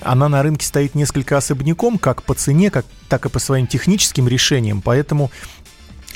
она 0.03 0.29
на 0.29 0.43
рынке 0.43 0.67
стоит 0.67 0.95
несколько 0.95 1.37
особняком, 1.37 1.99
как 1.99 2.23
по 2.23 2.35
цене, 2.35 2.71
как, 2.71 2.85
так 3.09 3.27
и 3.27 3.29
по 3.29 3.39
своим 3.39 3.67
техническим 3.67 4.29
решениям. 4.29 4.83
Поэтому 4.83 5.31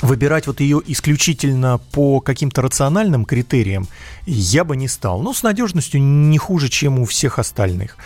выбирать 0.01 0.47
вот 0.47 0.59
ее 0.59 0.81
исключительно 0.87 1.79
по 1.91 2.19
каким-то 2.19 2.61
рациональным 2.61 3.25
критериям 3.25 3.87
я 4.25 4.63
бы 4.63 4.75
не 4.75 4.87
стал. 4.87 5.21
Но 5.21 5.33
с 5.33 5.43
надежностью 5.43 6.01
не 6.01 6.37
хуже, 6.37 6.69
чем 6.69 6.99
у 6.99 7.05
всех 7.05 7.39
остальных. 7.39 7.97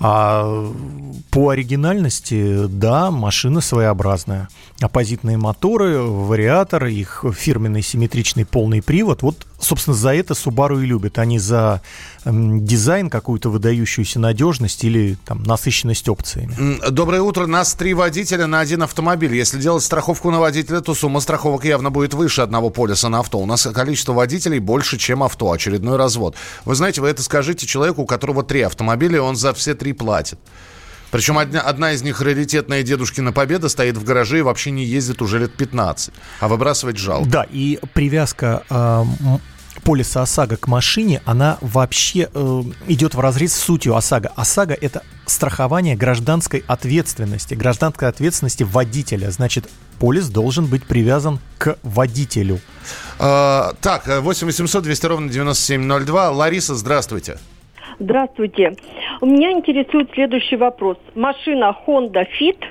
А 0.00 0.72
по 1.30 1.50
оригинальности, 1.50 2.66
да, 2.66 3.10
машина 3.10 3.60
своеобразная. 3.60 4.48
Оппозитные 4.84 5.38
моторы, 5.38 5.98
вариатор, 5.98 6.84
их 6.84 7.24
фирменный 7.34 7.80
симметричный 7.80 8.44
полный 8.44 8.82
привод. 8.82 9.22
Вот, 9.22 9.46
собственно, 9.58 9.96
за 9.96 10.14
это 10.14 10.34
Subaru 10.34 10.82
и 10.82 10.84
любят. 10.84 11.18
Они 11.18 11.38
за 11.38 11.80
дизайн, 12.26 13.08
какую-то 13.08 13.48
выдающуюся 13.48 14.20
надежность 14.20 14.84
или 14.84 15.16
там 15.24 15.42
насыщенность 15.42 16.06
опциями. 16.06 16.78
Доброе 16.90 17.22
утро. 17.22 17.46
Нас 17.46 17.72
три 17.72 17.94
водителя 17.94 18.46
на 18.46 18.60
один 18.60 18.82
автомобиль. 18.82 19.34
Если 19.34 19.58
делать 19.58 19.82
страховку 19.82 20.30
на 20.30 20.38
водителя, 20.38 20.82
то 20.82 20.94
сумма 20.94 21.20
страховок 21.20 21.64
явно 21.64 21.90
будет 21.90 22.12
выше 22.12 22.42
одного 22.42 22.68
полиса 22.68 23.08
на 23.08 23.20
авто. 23.20 23.38
У 23.38 23.46
нас 23.46 23.66
количество 23.74 24.12
водителей 24.12 24.58
больше, 24.58 24.98
чем 24.98 25.22
авто. 25.22 25.50
Очередной 25.50 25.96
развод. 25.96 26.36
Вы 26.66 26.74
знаете, 26.74 27.00
вы 27.00 27.08
это 27.08 27.22
скажите 27.22 27.66
человеку, 27.66 28.02
у 28.02 28.06
которого 28.06 28.42
три 28.42 28.60
автомобиля, 28.60 29.22
он 29.22 29.36
за 29.36 29.54
все 29.54 29.74
три 29.74 29.94
платит. 29.94 30.38
Причем 31.14 31.38
одна, 31.38 31.60
одна 31.60 31.92
из 31.92 32.02
них 32.02 32.20
раритетная 32.20 32.82
дедушкина 32.82 33.32
победа 33.32 33.68
стоит 33.68 33.96
в 33.96 34.02
гараже 34.02 34.40
и 34.40 34.42
вообще 34.42 34.72
не 34.72 34.84
ездит 34.84 35.22
уже 35.22 35.38
лет 35.38 35.54
15. 35.54 36.12
А 36.40 36.48
выбрасывать 36.48 36.96
жалко. 36.96 37.30
Да, 37.30 37.46
и 37.48 37.78
привязка 37.92 38.64
э, 38.68 39.04
полиса 39.84 40.22
ОСАГО 40.22 40.56
к 40.56 40.66
машине, 40.66 41.22
она 41.24 41.58
вообще 41.60 42.28
э, 42.34 42.62
идет 42.88 43.14
в 43.14 43.20
разрез 43.20 43.54
с 43.54 43.60
сутью 43.60 43.94
ОСАГО. 43.94 44.32
ОСАГО– 44.34 44.76
это 44.80 45.04
страхование 45.24 45.94
гражданской 45.94 46.64
ответственности, 46.66 47.54
гражданской 47.54 48.08
ответственности 48.08 48.64
водителя. 48.64 49.30
Значит, 49.30 49.70
полис 50.00 50.28
должен 50.28 50.66
быть 50.66 50.82
привязан 50.82 51.38
к 51.58 51.78
водителю. 51.84 52.58
А, 53.20 53.74
так, 53.80 54.08
8 54.08 54.46
800 54.48 54.82
200 54.82 55.06
ровно 55.06 55.30
9702. 55.30 56.30
Лариса, 56.32 56.74
здравствуйте. 56.74 57.34
Здравствуйте. 57.34 57.53
У 59.20 59.26
меня 59.26 59.52
интересует 59.52 60.10
следующий 60.12 60.56
вопрос. 60.56 60.98
Машина 61.14 61.76
Honda 61.86 62.26
Fit 62.38 62.64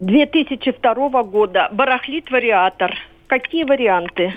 2002 0.00 0.92
а, 0.92 1.22
года. 1.24 1.68
Барахлит 1.72 2.30
вариатор. 2.30 2.94
Какие 3.26 3.64
варианты? 3.64 4.34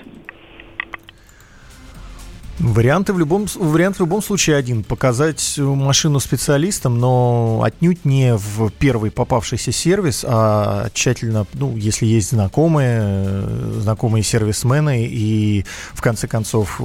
Варианты 2.60 3.14
в 3.14 3.18
любом, 3.18 3.46
вариант 3.56 3.96
в 3.96 4.00
любом 4.00 4.22
случае 4.22 4.56
один. 4.56 4.84
Показать 4.84 5.54
машину 5.56 6.20
специалистам, 6.20 6.98
но 6.98 7.62
отнюдь 7.64 8.04
не 8.04 8.36
в 8.36 8.70
первый 8.70 9.10
попавшийся 9.10 9.72
сервис, 9.72 10.26
а 10.28 10.90
тщательно, 10.92 11.46
ну, 11.54 11.74
если 11.78 12.04
есть 12.04 12.30
знакомые, 12.30 13.48
знакомые 13.80 14.22
сервисмены 14.22 15.06
и, 15.06 15.64
в 15.94 16.02
конце 16.02 16.28
концов, 16.28 16.82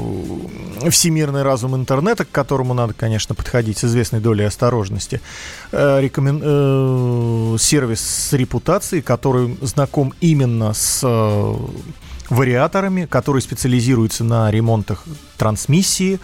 всемирный 0.90 1.44
разум 1.44 1.76
интернета, 1.76 2.24
к 2.24 2.32
которому 2.32 2.74
надо, 2.74 2.94
конечно, 2.94 3.36
подходить 3.36 3.78
с 3.78 3.84
известной 3.84 4.22
долей 4.22 4.46
осторожности. 4.46 5.20
Э, 5.74 6.00
рекомен... 6.00 6.42
Э, 6.42 7.58
сервис 7.60 8.00
с 8.02 8.34
репутацией, 8.34 9.02
который 9.02 9.58
знаком 9.62 10.14
именно 10.22 10.74
с 10.74 11.04
вариаторами, 12.30 13.06
которые 13.06 13.42
специализируются 13.42 14.24
на 14.24 14.50
ремонтах 14.52 15.04
трансмиссии. 15.38 16.20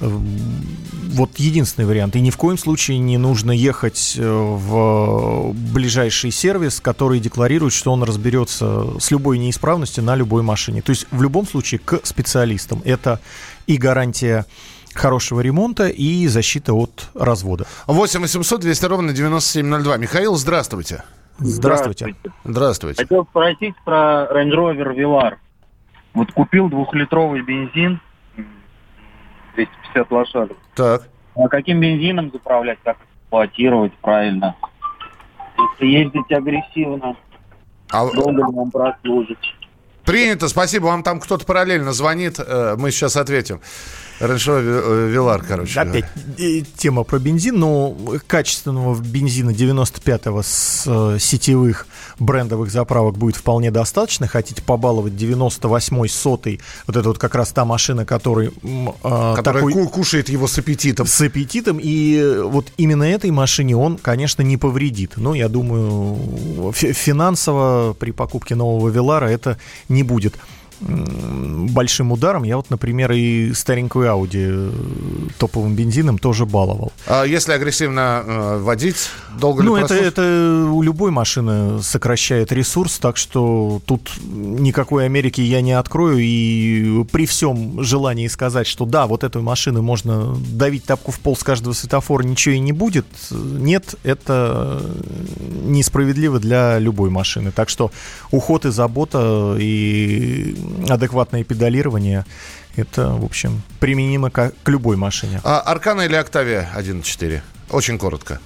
Э, 0.00 0.06
вот 0.08 1.38
единственный 1.38 1.84
вариант. 1.84 2.16
И 2.16 2.20
ни 2.20 2.30
в 2.30 2.36
коем 2.36 2.58
случае 2.58 2.98
не 2.98 3.18
нужно 3.18 3.52
ехать 3.52 4.16
э, 4.18 4.22
в 4.28 5.52
ближайший 5.52 6.30
сервис, 6.30 6.80
который 6.80 7.20
декларирует, 7.20 7.72
что 7.72 7.92
он 7.92 8.02
разберется 8.02 8.98
с 8.98 9.10
любой 9.10 9.38
неисправностью 9.38 10.04
на 10.04 10.14
любой 10.16 10.42
машине. 10.42 10.82
То 10.82 10.90
есть 10.90 11.06
в 11.10 11.22
любом 11.22 11.46
случае 11.46 11.78
к 11.78 12.00
специалистам. 12.04 12.82
Это 12.84 13.20
и 13.66 13.76
гарантия 13.76 14.46
хорошего 14.94 15.40
ремонта 15.40 15.88
и 15.88 16.26
защита 16.26 16.72
от 16.72 17.08
развода. 17.14 17.66
8 17.86 18.20
800 18.20 18.60
200 18.60 18.84
ровно 18.86 19.12
9702. 19.12 19.96
Михаил, 19.98 20.36
здравствуйте. 20.36 21.02
Здравствуйте. 21.38 22.14
Здравствуйте. 22.44 23.02
Хотел 23.02 23.26
спросить 23.26 23.74
про 23.84 24.26
Range 24.32 24.52
Rover 24.52 24.96
Velar. 24.96 25.34
Вот 26.16 26.32
купил 26.32 26.70
двухлитровый 26.70 27.42
бензин, 27.42 28.00
250 29.54 30.10
лошадок. 30.10 30.56
Так. 30.74 31.08
А 31.34 31.48
каким 31.48 31.80
бензином 31.80 32.30
заправлять, 32.32 32.78
как 32.82 32.96
эксплуатировать 33.22 33.92
правильно? 34.00 34.56
Если 35.58 35.86
ездить 35.86 36.32
агрессивно, 36.32 37.16
А, 37.90 38.10
долго 38.12 38.50
нам 38.50 38.70
прослужить? 38.70 39.54
принято, 40.06 40.48
спасибо. 40.48 40.86
Вам 40.86 41.02
там 41.02 41.20
кто-то 41.20 41.44
параллельно 41.44 41.92
звонит. 41.92 42.38
э, 42.38 42.76
Мы 42.78 42.90
сейчас 42.92 43.16
ответим. 43.18 43.60
Раньше 44.20 44.50
Вилар, 45.12 45.42
короче. 45.46 45.78
Опять 45.80 46.06
э, 46.38 46.62
тема 46.76 47.04
про 47.04 47.18
бензин, 47.18 47.58
но 47.58 47.94
качественного 48.26 48.98
бензина 48.98 49.50
95-го 49.50 50.42
с 50.42 50.84
э, 50.86 51.18
сетевых 51.20 51.86
брендовых 52.18 52.70
заправок 52.70 53.18
будет 53.18 53.36
вполне 53.36 53.70
достаточно. 53.70 54.26
Хотите 54.26 54.62
побаловать 54.62 55.12
98-й, 55.12 56.08
сотый, 56.08 56.60
вот 56.86 56.96
это 56.96 57.08
вот 57.08 57.18
как 57.18 57.34
раз 57.34 57.52
та 57.52 57.64
машина, 57.66 58.06
который 58.06 58.52
м, 58.62 58.94
э, 59.04 59.34
Который 59.36 59.60
такой 59.60 59.72
ку- 59.72 59.88
кушает 59.88 60.28
его 60.30 60.46
с 60.46 60.58
аппетитом. 60.58 61.06
с 61.06 61.20
аппетитом, 61.20 61.78
и 61.82 62.16
э, 62.16 62.42
вот 62.42 62.68
именно 62.78 63.04
этой 63.04 63.30
машине 63.30 63.76
он, 63.76 63.98
конечно, 63.98 64.40
не 64.42 64.56
повредит. 64.56 65.12
Но 65.16 65.34
я 65.34 65.48
думаю, 65.48 66.72
фи- 66.72 66.92
финансово 66.92 67.92
при 67.92 68.12
покупке 68.12 68.54
нового 68.54 68.88
Велара 68.88 69.26
это 69.26 69.58
не 69.90 70.02
будет 70.02 70.34
большим 70.80 72.12
ударом. 72.12 72.42
Я 72.42 72.56
вот, 72.56 72.70
например, 72.70 73.12
и 73.12 73.52
старенькую 73.54 74.08
Audi 74.08 74.30
э, 74.34 74.70
топовым 75.38 75.74
бензином 75.74 76.18
тоже 76.18 76.46
баловал. 76.46 76.92
А 77.06 77.24
если 77.24 77.52
агрессивно 77.52 78.22
э, 78.24 78.58
водить, 78.58 79.08
долго 79.38 79.62
ли 79.62 79.68
Ну, 79.68 79.76
это, 79.76 79.94
это 79.94 80.68
у 80.70 80.82
любой 80.82 81.10
машины 81.10 81.82
сокращает 81.82 82.52
ресурс, 82.52 82.98
так 82.98 83.16
что 83.16 83.80
тут 83.86 84.12
никакой 84.24 85.06
Америки 85.06 85.40
я 85.40 85.60
не 85.60 85.72
открою. 85.72 86.18
И 86.20 87.04
при 87.12 87.26
всем 87.26 87.82
желании 87.82 88.26
сказать, 88.28 88.66
что 88.66 88.84
да, 88.84 89.06
вот 89.06 89.24
эту 89.24 89.42
машину 89.42 89.82
можно 89.82 90.36
давить 90.50 90.84
тапку 90.84 91.12
в 91.12 91.20
пол 91.20 91.36
с 91.36 91.42
каждого 91.42 91.72
светофора, 91.72 92.22
ничего 92.22 92.54
и 92.54 92.58
не 92.58 92.72
будет, 92.72 93.06
нет, 93.30 93.94
это 94.02 94.82
несправедливо 95.64 96.38
для 96.38 96.78
любой 96.78 97.10
машины. 97.10 97.50
Так 97.50 97.68
что 97.68 97.90
уход 98.30 98.66
и 98.66 98.70
забота 98.70 99.56
и 99.58 100.56
адекватное 100.88 101.44
педалирование 101.44 102.24
это, 102.76 103.08
в 103.10 103.24
общем, 103.24 103.62
применимо 103.80 104.30
ка- 104.30 104.52
к 104.62 104.68
любой 104.68 104.96
машине. 104.96 105.40
А, 105.44 105.60
Аркана 105.60 106.02
или 106.02 106.14
Октавия 106.14 106.68
1.4? 106.76 107.40
Очень 107.70 107.98
коротко. 107.98 108.38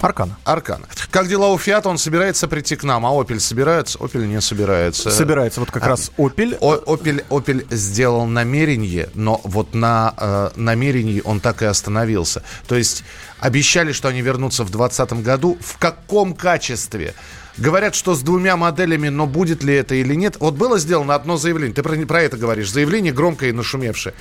Аркана. 0.00 0.36
Аркана. 0.44 0.86
Как 1.12 1.28
дела 1.28 1.50
у 1.50 1.58
Фиата? 1.58 1.88
Он 1.88 1.96
собирается 1.96 2.48
прийти 2.48 2.74
к 2.74 2.82
нам, 2.82 3.06
а 3.06 3.10
Opel 3.10 3.38
собирается? 3.38 3.98
Opel 3.98 4.26
не 4.26 4.40
собирается. 4.40 5.12
Собирается 5.12 5.60
вот 5.60 5.70
как 5.70 5.84
А, 5.84 5.88
раз 5.90 6.10
Opel. 6.18 6.56
О- 6.60 6.92
Opel, 6.96 7.24
Opel 7.28 7.64
сделал 7.72 8.26
намерение, 8.26 9.10
но 9.14 9.40
вот 9.44 9.74
на 9.74 10.12
э, 10.16 10.50
намерении 10.56 11.22
он 11.24 11.38
так 11.38 11.62
и 11.62 11.66
остановился. 11.66 12.42
То 12.66 12.74
есть 12.76 13.04
обещали, 13.38 13.92
что 13.92 14.08
они 14.08 14.22
вернутся 14.22 14.64
в 14.64 14.70
2020 14.70 15.22
году. 15.22 15.56
В 15.60 15.78
каком 15.78 16.34
качестве? 16.34 17.14
Говорят, 17.58 17.94
что 17.94 18.14
с 18.14 18.22
двумя 18.22 18.56
моделями, 18.56 19.08
но 19.08 19.26
будет 19.26 19.62
ли 19.62 19.74
это 19.74 19.94
или 19.94 20.14
нет? 20.14 20.36
Вот 20.40 20.54
было 20.54 20.78
сделано 20.78 21.14
одно 21.14 21.36
заявление. 21.36 21.74
Ты 21.74 21.82
про, 21.82 21.96
про 22.06 22.22
это 22.22 22.36
говоришь. 22.36 22.70
Заявление 22.70 23.12
громкое 23.12 23.50
и 23.50 23.52
нашумевшее. 23.52 24.14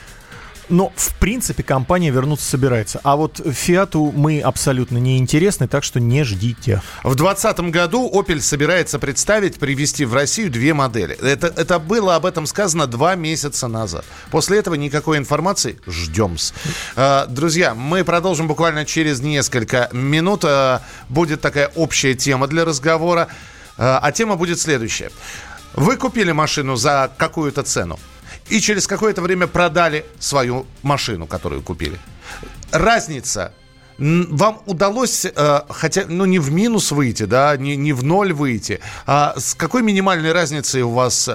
Но, 0.71 0.91
в 0.95 1.13
принципе, 1.15 1.63
компания 1.63 2.11
вернуться 2.11 2.45
собирается. 2.49 3.01
А 3.03 3.17
вот 3.17 3.41
Фиату 3.45 4.11
мы 4.15 4.39
абсолютно 4.39 4.97
не 4.97 5.17
интересны, 5.17 5.67
так 5.67 5.83
что 5.83 5.99
не 5.99 6.23
ждите. 6.23 6.81
В 7.03 7.15
2020 7.15 7.59
году 7.71 8.09
Opel 8.11 8.39
собирается 8.39 8.97
представить, 8.97 9.59
привезти 9.59 10.05
в 10.05 10.13
Россию 10.13 10.49
две 10.49 10.73
модели. 10.73 11.15
Это, 11.15 11.47
это 11.47 11.77
было 11.77 12.15
об 12.15 12.25
этом 12.25 12.45
сказано 12.47 12.87
два 12.87 13.15
месяца 13.15 13.67
назад. 13.67 14.05
После 14.31 14.59
этого 14.59 14.75
никакой 14.75 15.17
информации 15.17 15.77
ждем. 15.85 16.37
Друзья, 17.27 17.75
мы 17.75 18.05
продолжим 18.05 18.47
буквально 18.47 18.85
через 18.85 19.19
несколько 19.19 19.89
минут. 19.91 20.45
А, 20.45 20.81
Будет 21.09 21.41
такая 21.41 21.67
общая 21.75 22.13
тема 22.13 22.47
для 22.47 22.63
разговора. 22.63 23.27
А 23.77 23.99
а 24.01 24.11
тема 24.13 24.37
будет 24.37 24.59
следующая. 24.59 25.11
Вы 25.73 25.97
купили 25.97 26.31
машину 26.31 26.77
за 26.77 27.11
какую-то 27.17 27.63
цену 27.63 27.99
и 28.51 28.59
через 28.59 28.85
какое-то 28.85 29.21
время 29.21 29.47
продали 29.47 30.05
свою 30.19 30.65
машину, 30.83 31.25
которую 31.25 31.61
купили. 31.61 31.97
Разница 32.71 33.53
вам 33.97 34.61
удалось, 34.65 35.25
э, 35.25 35.59
хотя, 35.69 36.03
ну, 36.07 36.25
не 36.25 36.39
в 36.39 36.51
минус 36.51 36.91
выйти, 36.91 37.23
да, 37.23 37.55
не, 37.55 37.75
не 37.75 37.93
в 37.93 38.03
ноль 38.03 38.33
выйти, 38.33 38.79
а 39.05 39.35
с 39.37 39.53
какой 39.53 39.83
минимальной 39.83 40.31
разницей 40.31 40.81
у 40.81 40.89
вас 40.89 41.29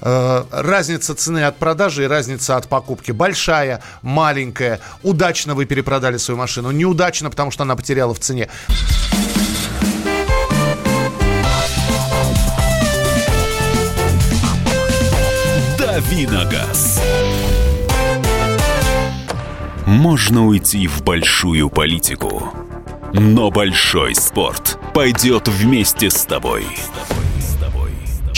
э, 0.00 0.44
разница 0.50 1.14
цены 1.14 1.44
от 1.44 1.56
продажи 1.56 2.04
и 2.04 2.06
разница 2.06 2.56
от 2.56 2.68
покупки? 2.68 3.10
Большая, 3.10 3.82
маленькая, 4.02 4.80
удачно 5.02 5.54
вы 5.54 5.64
перепродали 5.64 6.18
свою 6.18 6.38
машину, 6.38 6.70
неудачно, 6.72 7.30
потому 7.30 7.50
что 7.50 7.62
она 7.62 7.74
потеряла 7.74 8.12
в 8.12 8.20
цене. 8.20 8.48
Давиногаз. 15.94 17.00
Можно 19.86 20.44
уйти 20.48 20.88
в 20.88 21.04
большую 21.04 21.70
политику, 21.70 22.52
но 23.12 23.52
большой 23.52 24.16
спорт 24.16 24.76
пойдет 24.92 25.46
вместе 25.46 26.10
с 26.10 26.24
тобой. 26.24 26.66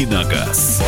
Давиногаз. 0.00 0.82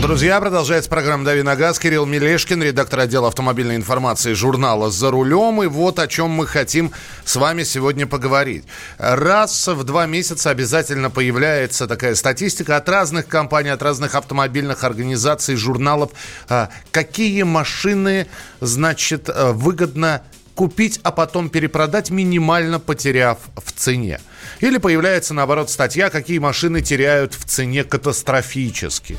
Друзья, 0.00 0.40
продолжается 0.40 0.88
программа 0.88 1.24
«Дави 1.24 1.42
на 1.42 1.56
газ». 1.56 1.80
Кирилл 1.80 2.06
Мелешкин, 2.06 2.62
редактор 2.62 3.00
отдела 3.00 3.26
автомобильной 3.26 3.74
информации 3.74 4.34
журнала 4.34 4.92
«За 4.92 5.10
рулем». 5.10 5.60
И 5.62 5.66
вот 5.66 5.98
о 5.98 6.06
чем 6.06 6.30
мы 6.30 6.46
хотим 6.46 6.92
с 7.24 7.34
вами 7.34 7.64
сегодня 7.64 8.06
поговорить. 8.06 8.64
Раз 8.98 9.66
в 9.66 9.82
два 9.82 10.06
месяца 10.06 10.50
обязательно 10.50 11.10
появляется 11.10 11.88
такая 11.88 12.14
статистика 12.14 12.76
от 12.76 12.88
разных 12.88 13.26
компаний, 13.26 13.70
от 13.70 13.82
разных 13.82 14.14
автомобильных 14.14 14.84
организаций, 14.84 15.56
журналов. 15.56 16.12
А, 16.48 16.68
Какие 16.92 17.42
машины, 17.42 18.28
значит, 18.60 19.28
э, 19.28 19.50
выгодно 19.50 20.22
купить, 20.54 21.00
а 21.02 21.10
потом 21.10 21.48
перепродать, 21.48 22.10
минимально 22.10 22.78
потеряв 22.78 23.38
в 23.56 23.72
цене. 23.72 24.20
Или 24.62 24.78
появляется, 24.78 25.34
наоборот, 25.34 25.70
статья, 25.70 26.08
какие 26.08 26.38
машины 26.38 26.82
теряют 26.82 27.34
в 27.34 27.44
цене 27.44 27.82
катастрофически. 27.82 29.18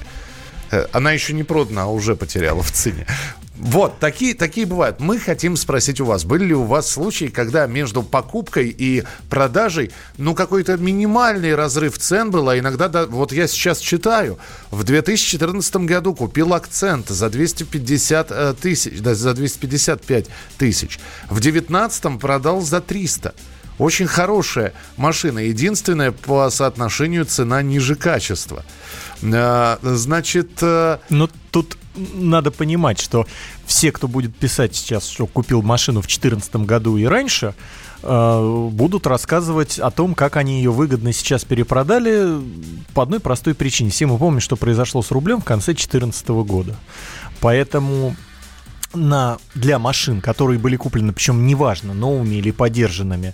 Э, 0.72 0.88
Она 0.94 1.12
еще 1.12 1.34
не 1.34 1.44
продана, 1.44 1.84
а 1.84 1.88
уже 1.88 2.16
потеряла 2.16 2.64
в 2.64 2.72
цене. 2.72 3.06
Вот, 3.58 4.00
такие, 4.00 4.36
такие 4.36 4.66
бывают. 4.66 5.02
Мы 5.02 5.20
хотим 5.20 5.58
спросить 5.58 6.00
у 6.00 6.06
вас, 6.06 6.24
были 6.24 6.46
ли 6.46 6.54
у 6.54 6.64
вас 6.64 6.90
случаи, 6.90 7.26
когда 7.26 7.68
между 7.68 8.04
покупкой 8.04 8.74
и 8.76 9.04
продажей, 9.30 9.92
ну, 10.18 10.34
какой-то 10.34 10.78
минимальный 10.78 11.56
разрыв 11.56 11.98
цен 11.98 12.32
был, 12.32 12.48
а 12.48 12.58
иногда, 12.58 12.88
да, 12.88 13.06
вот 13.06 13.34
я 13.34 13.48
сейчас 13.48 13.80
читаю, 13.80 14.40
в 14.72 14.86
2014 14.86 15.76
году 15.76 16.16
купил 16.16 16.54
акцент 16.54 17.10
за 17.10 17.30
250 17.30 18.32
э, 18.32 18.54
тысяч, 18.62 19.02
да, 19.02 19.14
за 19.14 19.34
255 19.34 20.28
тысяч. 20.58 21.00
В 21.30 21.42
2019 21.42 22.18
продал 22.20 22.62
за 22.62 22.80
300. 22.80 23.34
Очень 23.78 24.08
хорошая 24.08 24.74
машина. 24.98 25.40
Единственное, 25.40 26.12
по 26.12 26.50
соотношению 26.50 27.26
цена 27.26 27.62
ниже 27.62 27.96
качества. 27.96 28.64
А, 29.24 29.80
значит... 29.82 30.52
Э, 30.62 31.00
Но 31.10 31.30
тут 31.52 31.78
надо 31.96 32.52
понимать, 32.52 33.00
что 33.00 33.28
все, 33.66 33.92
кто 33.92 34.08
будет 34.08 34.36
писать 34.36 34.76
сейчас, 34.76 35.08
что 35.08 35.28
купил 35.28 35.62
машину 35.62 36.02
в 36.02 36.08
2014 36.08 36.56
году 36.58 36.98
и 36.98 37.06
раньше, 37.06 37.54
э, 38.02 38.70
будут 38.72 39.08
рассказывать 39.08 39.80
о 39.80 39.92
том, 39.92 40.16
как 40.16 40.38
они 40.38 40.58
ее 40.58 40.72
выгодно 40.72 41.14
сейчас 41.14 41.46
перепродали 41.46 42.42
по 42.94 43.04
одной 43.04 43.20
простой 43.20 43.54
причине. 43.54 43.92
Все 43.92 44.06
мы 44.06 44.18
помним, 44.18 44.42
что 44.42 44.56
произошло 44.56 45.02
с 45.02 45.12
рублем 45.12 45.42
в 45.42 45.46
конце 45.46 45.74
2014 45.74 46.28
года. 46.30 46.76
Поэтому 47.40 48.16
на, 48.94 49.38
для 49.56 49.80
машин, 49.80 50.22
которые 50.22 50.60
были 50.60 50.76
куплены, 50.76 51.14
причем 51.14 51.46
неважно, 51.46 51.94
новыми 51.94 52.36
или 52.36 52.52
подержанными, 52.52 53.34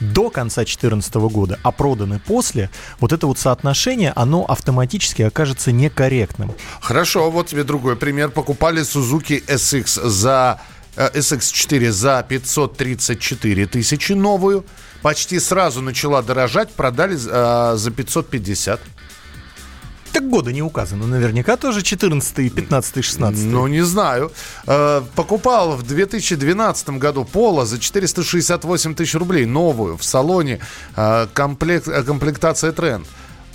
до 0.00 0.30
конца 0.30 0.62
2014 0.62 1.14
года, 1.14 1.58
а 1.62 1.72
проданы 1.72 2.18
после, 2.18 2.70
вот 3.00 3.12
это 3.12 3.26
вот 3.26 3.38
соотношение, 3.38 4.12
оно 4.14 4.44
автоматически 4.44 5.22
окажется 5.22 5.72
некорректным. 5.72 6.52
Хорошо, 6.80 7.30
вот 7.30 7.48
тебе 7.48 7.64
другой 7.64 7.96
пример. 7.96 8.30
Покупали 8.30 8.82
Suzuki 8.82 9.44
SX 9.46 10.08
за 10.08 10.60
SX4 10.96 11.88
э, 11.88 11.92
за 11.92 12.24
534 12.28 13.66
тысячи 13.66 14.12
новую. 14.12 14.64
Почти 15.02 15.38
сразу 15.38 15.80
начала 15.80 16.22
дорожать, 16.22 16.70
продали 16.72 17.16
э, 17.16 17.76
за 17.76 17.90
550. 17.90 18.80
Так 20.12 20.28
года 20.28 20.52
не 20.52 20.62
указано. 20.62 21.06
Наверняка 21.06 21.56
тоже 21.56 21.82
14, 21.82 22.54
15, 22.54 23.04
16. 23.04 23.44
Ну, 23.44 23.66
не 23.66 23.84
знаю. 23.84 24.32
Э, 24.66 25.02
покупал 25.14 25.76
в 25.76 25.82
2012 25.82 26.90
году 26.90 27.24
Пола 27.24 27.66
за 27.66 27.78
468 27.78 28.94
тысяч 28.94 29.14
рублей. 29.14 29.46
Новую 29.46 29.96
в 29.96 30.04
салоне. 30.04 30.60
Э, 30.96 31.26
комплект, 31.32 31.88
э, 31.88 32.02
комплектация 32.02 32.72
тренд. 32.72 33.06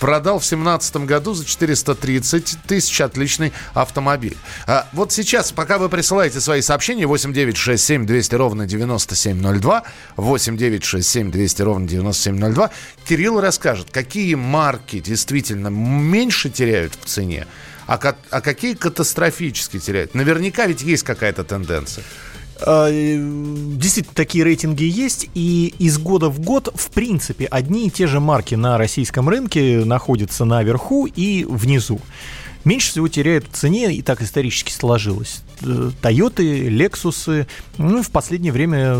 Продал 0.04 0.38
в 0.38 0.42
2017 0.42 0.96
году 1.06 1.32
за 1.32 1.46
430 1.46 2.58
тысяч 2.66 3.00
отличный 3.00 3.54
автомобиль. 3.72 4.36
А 4.66 4.86
вот 4.92 5.12
сейчас, 5.12 5.50
пока 5.50 5.78
вы 5.78 5.88
присылаете 5.88 6.42
свои 6.42 6.60
сообщения, 6.60 7.06
8967 7.06 8.04
200 8.04 8.34
ровно 8.34 8.66
9702, 8.66 9.82
8967 10.18 11.30
200 11.30 11.62
ровно 11.62 11.88
9702, 11.88 12.70
Кирилл 13.08 13.40
расскажет, 13.40 13.88
какие 13.90 14.34
марки 14.34 15.00
действительно 15.00 15.68
меньше 15.68 16.50
теряют 16.50 16.92
в 17.00 17.06
цене, 17.06 17.46
а, 17.86 17.98
а 18.28 18.40
какие 18.42 18.74
катастрофически 18.74 19.78
теряют. 19.78 20.14
Наверняка 20.14 20.66
ведь 20.66 20.82
есть 20.82 21.04
какая-то 21.04 21.44
тенденция. 21.44 22.04
А, 22.60 22.90
действительно, 22.90 24.14
такие 24.14 24.44
рейтинги 24.44 24.84
есть, 24.84 25.28
и 25.34 25.74
из 25.78 25.98
года 25.98 26.28
в 26.28 26.40
год, 26.40 26.72
в 26.74 26.90
принципе, 26.90 27.46
одни 27.46 27.88
и 27.88 27.90
те 27.90 28.06
же 28.06 28.20
марки 28.20 28.54
на 28.54 28.78
российском 28.78 29.28
рынке 29.28 29.84
находятся 29.84 30.44
наверху 30.44 31.06
и 31.06 31.44
внизу. 31.44 32.00
Меньше 32.64 32.92
всего 32.92 33.08
теряют 33.08 33.44
в 33.50 33.54
цене, 33.54 33.92
и 33.92 34.00
так 34.00 34.22
исторически 34.22 34.72
сложилось. 34.72 35.42
Тойоты, 36.00 36.68
Лексусы, 36.70 37.46
ну, 37.76 38.02
в 38.02 38.10
последнее 38.10 38.52
время 38.52 38.96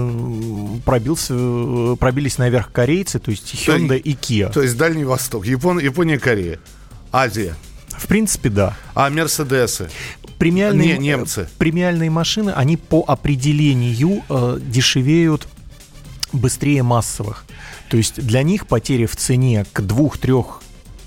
пробился, 0.84 1.96
пробились 1.96 2.36
наверх 2.36 2.70
корейцы, 2.72 3.18
то 3.18 3.30
есть 3.30 3.54
Hyundai 3.54 3.98
и 3.98 4.12
Kia. 4.12 4.52
То 4.52 4.60
есть 4.60 4.76
Дальний 4.76 5.04
Восток, 5.04 5.46
Япон, 5.46 5.78
Япония, 5.78 6.18
Корея, 6.18 6.58
Азия. 7.10 7.56
В 7.88 8.06
принципе, 8.06 8.50
да. 8.50 8.76
А 8.94 9.08
Мерседесы? 9.08 9.88
Премиальные, 10.44 10.98
Не, 10.98 10.98
немцы. 10.98 11.48
Премиальные 11.56 12.10
машины, 12.10 12.50
они 12.50 12.76
по 12.76 13.02
определению 13.06 14.22
э, 14.28 14.58
дешевеют 14.60 15.48
быстрее 16.34 16.82
массовых. 16.82 17.46
То 17.88 17.96
есть 17.96 18.20
для 18.20 18.42
них 18.42 18.66
потери 18.66 19.06
в 19.06 19.16
цене 19.16 19.64
к 19.72 19.80
двух, 19.80 20.18
трех, 20.18 20.60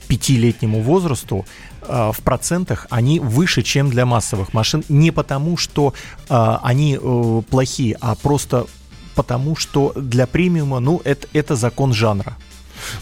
пятилетнему 0.07 0.81
возрасту 0.81 1.45
э, 1.83 2.11
в 2.11 2.19
процентах 2.23 2.87
они 2.89 3.19
выше, 3.19 3.61
чем 3.61 3.91
для 3.91 4.07
массовых 4.07 4.53
машин. 4.53 4.83
Не 4.89 5.11
потому, 5.11 5.55
что 5.55 5.93
э, 6.29 6.57
они 6.63 6.97
э, 6.99 7.41
плохие, 7.47 7.95
а 8.01 8.15
просто 8.15 8.65
потому, 9.13 9.55
что 9.55 9.93
для 9.95 10.25
премиума, 10.25 10.79
ну, 10.79 10.99
это, 11.03 11.27
это 11.33 11.55
закон 11.55 11.93
жанра. 11.93 12.35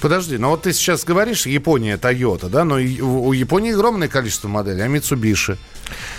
Подожди, 0.02 0.38
но 0.38 0.52
вот 0.52 0.64
ты 0.64 0.74
сейчас 0.74 1.04
говоришь 1.04 1.46
Япония, 1.46 1.98
Toyota, 1.98 2.50
да, 2.50 2.64
но 2.64 2.76
у 2.76 3.34
Японии 3.34 3.74
огромное 3.74 4.08
количество 4.08 4.48
моделей, 4.48 4.84
а 4.84 4.88
Mitsubishi, 4.88 5.58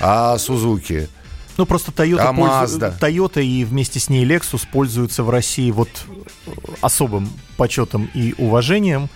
а 0.00 0.36
Suzuki, 0.36 1.08
ну, 1.56 1.64
просто 1.64 1.90
Toyota, 1.90 2.18
а 2.18 2.32
пользу... 2.34 2.78
Toyota 2.78 3.42
и 3.42 3.64
вместе 3.64 3.98
с 3.98 4.10
ней 4.10 4.26
Lexus 4.26 4.66
пользуются 4.70 5.22
в 5.22 5.30
России 5.30 5.70
вот 5.70 5.88
особым 6.80 7.30
почетом 7.56 8.10
и 8.12 8.34
уважением. 8.36 9.08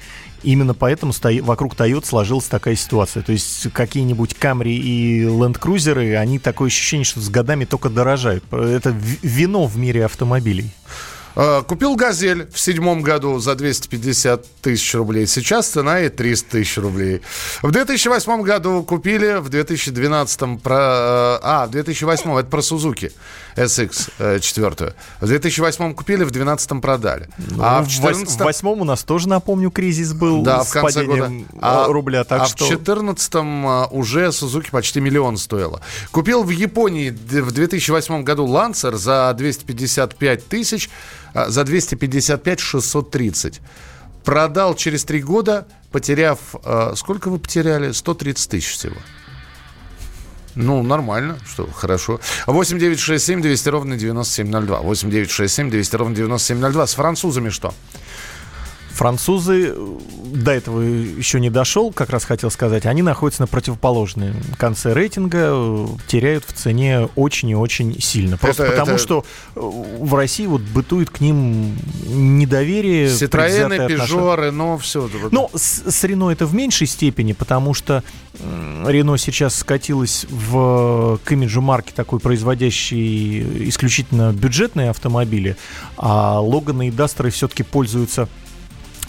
Именно 0.42 0.72
поэтому 0.72 1.12
вокруг 1.42 1.74
Toyota 1.74 2.06
сложилась 2.06 2.46
такая 2.46 2.74
ситуация. 2.76 3.22
То 3.22 3.32
есть 3.32 3.70
какие-нибудь 3.74 4.36
Camry 4.40 4.72
и 4.72 5.24
Land 5.24 5.60
Cruiser, 5.60 6.16
они 6.16 6.38
такое 6.38 6.68
ощущение, 6.68 7.04
что 7.04 7.20
с 7.20 7.28
годами 7.28 7.66
только 7.66 7.90
дорожают. 7.90 8.42
Это 8.50 8.96
вино 9.22 9.66
в 9.66 9.76
мире 9.76 10.06
автомобилей. 10.06 10.70
Э, 11.36 11.62
купил 11.66 11.94
«Газель» 11.94 12.48
в 12.52 12.58
седьмом 12.58 13.02
году 13.02 13.38
за 13.38 13.54
250 13.54 14.44
тысяч 14.62 14.94
рублей. 14.94 15.26
Сейчас 15.26 15.68
цена 15.68 16.00
и 16.00 16.08
300 16.08 16.50
тысяч 16.50 16.76
рублей. 16.78 17.22
В 17.62 17.70
2008 17.70 18.42
году 18.42 18.82
купили, 18.82 19.40
в 19.40 19.48
2012 19.48 20.60
про... 20.62 20.74
Э, 20.74 21.38
а, 21.42 21.66
в 21.66 21.70
2008 21.70 22.38
это 22.38 22.48
про 22.48 22.62
Сузуки 22.62 23.12
SX 23.64 24.40
4. 24.40 24.74
Э, 24.80 24.92
в 25.20 25.26
2008 25.26 25.94
купили, 25.94 26.24
в 26.24 26.30
2012 26.30 26.80
продали. 26.80 27.28
Ну, 27.38 27.62
а 27.62 27.82
в 27.82 27.86
2014... 27.86 28.34
В 28.34 28.38
2008 28.38 28.68
у 28.68 28.84
нас 28.84 29.04
тоже, 29.04 29.28
напомню, 29.28 29.70
кризис 29.70 30.12
был 30.12 30.42
да, 30.42 30.62
в 30.62 30.70
конце 30.70 31.04
года. 31.04 31.30
А, 31.60 31.86
рубля. 31.86 32.24
Так 32.24 32.42
а 32.42 32.46
что... 32.46 32.64
в 32.64 32.68
2014 32.68 33.92
уже 33.92 34.32
Сузуки 34.32 34.70
почти 34.70 35.00
миллион 35.00 35.36
стоило. 35.36 35.80
Купил 36.10 36.42
в 36.42 36.50
Японии 36.50 37.10
в 37.10 37.52
2008 37.52 38.22
году 38.22 38.46
Лансер 38.46 38.96
за 38.96 39.32
255 39.36 40.48
тысяч. 40.48 40.90
За 41.34 41.64
255 41.64 42.60
630. 42.60 43.60
Продал 44.24 44.74
через 44.74 45.04
три 45.04 45.22
года, 45.22 45.66
потеряв... 45.92 46.38
Сколько 46.94 47.30
вы 47.30 47.38
потеряли? 47.38 47.92
130 47.92 48.50
тысяч 48.50 48.72
всего. 48.72 48.96
Ну, 50.54 50.82
нормально, 50.82 51.38
что 51.46 51.68
хорошо. 51.70 52.20
8 52.46 52.78
9 52.78 52.98
6 52.98 53.24
7 53.24 53.42
200 53.42 53.68
ровно 53.68 53.96
9702. 53.96 54.80
8 54.80 55.10
9 55.10 55.30
6 55.30 55.54
7 55.54 55.70
200 55.70 55.96
ровно 55.96 56.14
9702. 56.14 56.86
С 56.86 56.94
французами 56.94 57.50
что? 57.50 57.72
Французы, 58.90 59.72
э, 59.74 59.98
до 60.32 60.50
этого 60.50 60.80
еще 60.80 61.40
не 61.40 61.50
дошел, 61.50 61.92
как 61.92 62.10
раз 62.10 62.24
хотел 62.24 62.50
сказать, 62.50 62.86
они 62.86 63.02
находятся 63.02 63.42
на 63.42 63.46
противоположном 63.46 64.34
конце 64.58 64.92
рейтинга, 64.92 65.50
э, 65.52 65.86
теряют 66.06 66.44
в 66.44 66.52
цене 66.52 67.08
очень 67.16 67.50
и 67.50 67.54
очень 67.54 68.00
сильно. 68.00 68.36
Просто 68.36 68.64
это, 68.64 68.72
потому, 68.72 68.92
это... 68.92 69.02
что 69.02 69.24
э, 69.54 69.60
в 69.60 70.14
России 70.14 70.46
вот 70.46 70.62
бытует 70.62 71.10
к 71.10 71.20
ним 71.20 71.76
недоверие. 72.04 73.08
Citroёn, 73.08 73.88
Peugeot, 73.88 74.50
Renault, 74.50 74.78
все. 74.80 75.08
Ну, 75.30 75.50
с, 75.54 75.82
с 75.90 76.04
Renault 76.04 76.32
это 76.32 76.46
в 76.46 76.54
меньшей 76.54 76.86
степени, 76.86 77.32
потому 77.32 77.72
что 77.74 78.02
Renault 78.84 79.18
сейчас 79.18 79.54
скатилась 79.56 80.26
в, 80.28 81.18
к 81.24 81.32
имиджу 81.32 81.60
марки 81.60 81.92
такой, 81.92 82.20
производящей 82.20 83.68
исключительно 83.68 84.32
бюджетные 84.32 84.90
автомобили, 84.90 85.56
а 85.96 86.40
Логаны 86.40 86.88
и 86.88 86.90
Дастеры 86.90 87.30
все-таки 87.30 87.62
пользуются 87.62 88.28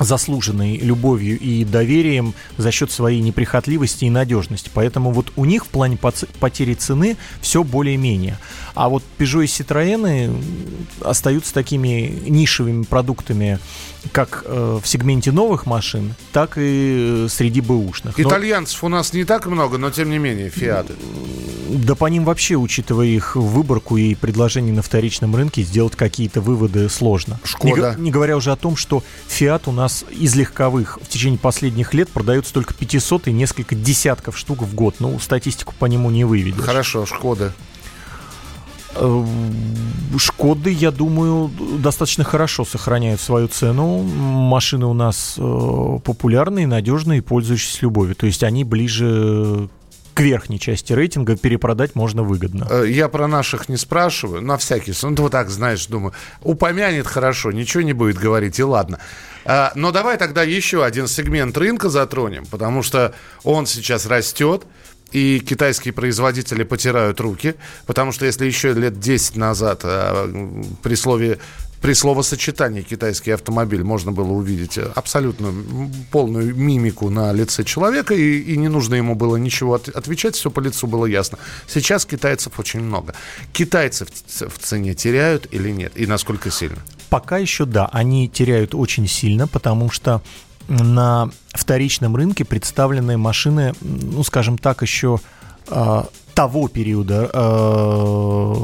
заслуженной 0.04 0.78
любовью 0.78 1.40
и 1.40 1.64
доверием 1.64 2.34
за 2.58 2.72
счет 2.72 2.92
своей 2.92 3.22
неприхотливости 3.22 4.06
и 4.06 4.10
надежности. 4.10 4.70
Поэтому 4.74 5.12
вот 5.12 5.32
у 5.36 5.46
них 5.46 5.66
в 5.66 5.70
плане 5.70 5.98
потери 5.98 6.74
цены 6.74 7.18
все 7.42 7.64
более-менее. 7.64 8.38
А 8.74 8.90
вот 8.90 9.04
Peugeot 9.18 9.44
и 9.44 9.48
Citroёn 9.48 10.44
остаются 11.02 11.54
такими 11.54 12.22
нишевыми 12.28 12.84
продуктами 12.84 13.60
как 14.12 14.44
э, 14.46 14.80
в 14.82 14.88
сегменте 14.88 15.32
новых 15.32 15.66
машин, 15.66 16.16
так 16.32 16.54
и 16.58 17.28
среди 17.30 17.62
бэушных. 17.62 18.20
Итальянцев 18.20 18.82
но... 18.82 18.88
у 18.88 18.90
нас 18.90 19.14
не 19.14 19.24
так 19.24 19.46
много, 19.46 19.78
но 19.78 19.92
тем 19.92 20.10
не 20.10 20.18
менее, 20.18 20.50
фиаты. 20.50 20.96
Да 21.70 21.96
по 21.96 22.08
ним 22.08 22.26
вообще, 22.26 22.56
учитывая 22.56 23.06
их 23.06 23.36
выборку 23.36 23.98
и 23.98 24.16
предложение 24.16 24.74
на 24.74 24.82
вторичном 24.82 25.36
рынке, 25.36 25.62
сделать 25.62 25.96
какие-то 25.96 26.42
выводы 26.42 26.90
сложно. 26.90 27.40
Шкода. 27.44 27.96
Не, 27.98 28.06
не 28.06 28.12
говоря 28.12 28.36
уже 28.36 28.52
о 28.52 28.56
том, 28.56 28.76
что 28.76 29.04
Фиат 29.28 29.68
у 29.68 29.72
нас 29.72 30.04
из 30.10 30.36
легковых 30.36 31.00
в 31.02 31.08
течение 31.08 31.40
последних 31.40 31.94
лет 31.94 32.10
продается 32.10 32.54
только 32.54 32.74
500 32.74 33.28
и 33.28 33.32
несколько 33.32 33.76
десятков 33.76 34.38
штук 34.38 34.64
в 34.64 34.76
год. 34.76 34.96
Ну, 35.00 35.18
статистику 35.20 35.74
по 35.78 35.86
нему 35.86 36.10
не 36.10 36.26
выведешь. 36.26 36.64
Хорошо, 36.64 37.06
Шкода. 37.06 37.54
Э, 38.96 39.26
Шкоды, 40.18 40.72
я 40.72 40.92
думаю, 40.92 41.50
достаточно 41.80 42.26
хорошо 42.26 42.66
сохраняют 42.66 43.22
свою 43.22 43.48
цену. 43.48 44.00
Машины 44.04 44.86
у 44.86 44.94
нас 44.94 45.36
э, 45.38 46.00
популярные, 46.04 46.68
надежные, 46.68 47.22
пользующиеся 47.22 47.80
любовью. 47.84 48.16
То 48.16 48.26
есть 48.26 48.44
они 48.44 48.66
ближе 48.66 49.70
к 50.14 50.20
верхней 50.20 50.60
части 50.60 50.92
рейтинга 50.92 51.38
перепродать 51.38 51.96
можно 51.96 52.24
выгодно. 52.24 52.68
Э, 52.70 52.86
я 52.90 53.08
про 53.08 53.28
наших 53.28 53.70
не 53.70 53.78
спрашиваю, 53.78 54.42
на 54.42 54.58
всякий 54.58 54.92
случай. 54.92 55.16
Ну, 55.16 55.24
вот 55.24 55.32
так, 55.32 55.50
знаешь, 55.50 55.88
думаю, 55.88 56.14
упомянет 56.42 57.08
хорошо, 57.08 57.54
ничего 57.54 57.84
не 57.84 57.94
будет 57.94 58.18
говорить, 58.18 58.60
и 58.60 58.64
ладно. 58.64 59.00
Но 59.76 59.92
давай 59.92 60.18
тогда 60.18 60.44
еще 60.44 60.84
один 60.84 61.08
сегмент 61.08 61.58
рынка 61.58 61.90
затронем, 61.90 62.46
потому 62.46 62.84
что 62.84 63.16
он 63.44 63.66
сейчас 63.66 64.06
растет, 64.06 64.68
и 65.12 65.40
китайские 65.40 65.94
производители 65.94 66.64
потирают 66.64 67.20
руки, 67.20 67.56
потому 67.86 68.12
что 68.12 68.26
если 68.26 68.46
еще 68.46 68.74
лет 68.74 69.00
10 69.00 69.36
назад 69.36 69.82
э, 69.84 70.64
при 70.82 70.96
слове 70.96 71.40
при 71.82 71.94
словосочетании 71.94 72.84
китайский 72.84 73.32
автомобиль 73.32 73.84
можно 73.84 74.12
было 74.12 74.32
увидеть 74.32 74.78
абсолютно 74.78 75.52
полную 76.12 76.56
мимику 76.56 77.10
на 77.10 77.34
лице 77.34 77.64
человека, 77.64 78.14
и, 78.14 78.40
и 78.40 78.56
не 78.56 78.68
нужно 78.68 78.96
ему 78.96 79.16
было 79.16 79.36
ничего 79.36 79.74
от, 79.74 79.90
отвечать, 79.90 80.36
все 80.36 80.52
по 80.52 80.60
лицу 80.60 80.86
было 80.86 81.08
ясно. 81.08 81.40
Сейчас 81.68 82.06
китайцев 82.06 82.60
очень 82.60 82.82
много. 82.82 83.16
Китайцы 83.52 84.06
в, 84.06 84.50
в 84.50 84.60
цене 84.60 84.94
теряют 84.94 85.48
или 85.50 85.72
нет, 85.72 85.94
и 85.96 86.06
насколько 86.06 86.52
сильно? 86.52 86.78
Пока 87.10 87.40
еще 87.40 87.66
да, 87.66 87.90
они 87.92 88.30
теряют 88.30 88.76
очень 88.76 89.08
сильно, 89.08 89.48
потому 89.48 89.90
что 89.90 90.22
на 90.68 91.30
вторичном 91.50 92.16
рынке 92.16 92.46
представлены 92.46 93.18
машины, 93.18 93.74
ну, 93.82 94.24
скажем 94.24 94.58
так, 94.58 94.82
еще 94.82 95.20
а, 95.68 96.08
того 96.34 96.68
периода 96.68 97.30
э, 97.32 98.56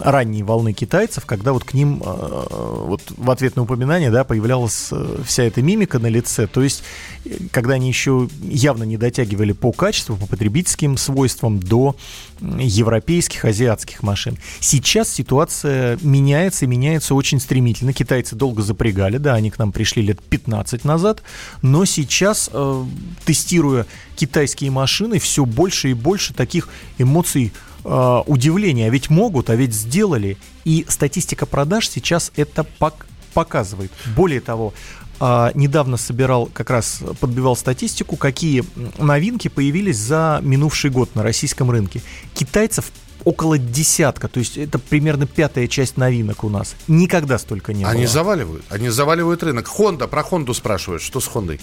ранней 0.00 0.42
волны 0.42 0.72
китайцев, 0.72 1.24
когда 1.24 1.52
вот 1.52 1.64
к 1.64 1.74
ним 1.74 2.02
э, 2.04 2.46
вот 2.86 3.02
в 3.16 3.30
ответ 3.30 3.56
на 3.56 3.62
упоминание 3.62 4.10
да, 4.10 4.24
появлялась 4.24 4.88
э, 4.90 5.18
вся 5.24 5.44
эта 5.44 5.62
мимика 5.62 5.98
на 5.98 6.08
лице, 6.08 6.46
то 6.46 6.62
есть 6.62 6.82
э, 7.24 7.30
когда 7.52 7.74
они 7.74 7.88
еще 7.88 8.28
явно 8.42 8.84
не 8.84 8.96
дотягивали 8.96 9.52
по 9.52 9.72
качеству, 9.72 10.16
по 10.16 10.26
потребительским 10.26 10.96
свойствам 10.96 11.60
до 11.60 11.96
европейских, 12.40 13.44
азиатских 13.44 14.02
машин. 14.02 14.38
Сейчас 14.60 15.08
ситуация 15.10 15.98
меняется 16.02 16.64
и 16.64 16.68
меняется 16.68 17.14
очень 17.14 17.40
стремительно. 17.40 17.92
Китайцы 17.92 18.36
долго 18.36 18.62
запрягали, 18.62 19.18
да, 19.18 19.34
они 19.34 19.50
к 19.50 19.58
нам 19.58 19.72
пришли 19.72 20.02
лет 20.02 20.22
15 20.22 20.84
назад, 20.84 21.22
но 21.62 21.84
сейчас, 21.84 22.50
э, 22.52 22.84
тестируя 23.24 23.86
китайские 24.16 24.70
машины, 24.70 25.18
все 25.18 25.44
больше 25.44 25.90
и 25.90 25.94
больше 25.94 26.34
таких 26.34 26.68
эмоций 26.98 27.52
э, 27.84 28.22
удивления. 28.26 28.86
А 28.86 28.90
ведь 28.90 29.10
могут, 29.10 29.50
а 29.50 29.56
ведь 29.56 29.74
сделали. 29.74 30.36
И 30.64 30.84
статистика 30.88 31.46
продаж 31.46 31.88
сейчас 31.88 32.32
это 32.36 32.66
пок- 32.78 33.06
показывает. 33.32 33.90
Более 34.16 34.40
того, 34.40 34.74
э, 35.20 35.50
недавно 35.54 35.96
собирал, 35.96 36.46
как 36.46 36.70
раз 36.70 37.00
подбивал 37.20 37.56
статистику, 37.56 38.16
какие 38.16 38.64
новинки 38.98 39.48
появились 39.48 39.98
за 39.98 40.40
минувший 40.42 40.90
год 40.90 41.14
на 41.14 41.22
российском 41.22 41.70
рынке. 41.70 42.02
Китайцев 42.34 42.90
около 43.24 43.58
десятка, 43.58 44.28
то 44.28 44.40
есть 44.40 44.56
это 44.56 44.78
примерно 44.78 45.26
пятая 45.26 45.66
часть 45.68 45.96
новинок 45.96 46.44
у 46.44 46.48
нас. 46.48 46.74
Никогда 46.88 47.38
столько 47.38 47.72
не 47.72 47.84
они 47.84 47.84
было. 47.84 47.92
Они 47.92 48.06
заваливают, 48.06 48.64
они 48.70 48.88
заваливают 48.88 49.42
рынок. 49.42 49.66
Хонда, 49.66 50.06
про 50.06 50.22
Хонду 50.22 50.54
спрашивают, 50.54 51.02
что 51.02 51.20
с 51.20 51.26
Хондой? 51.26 51.60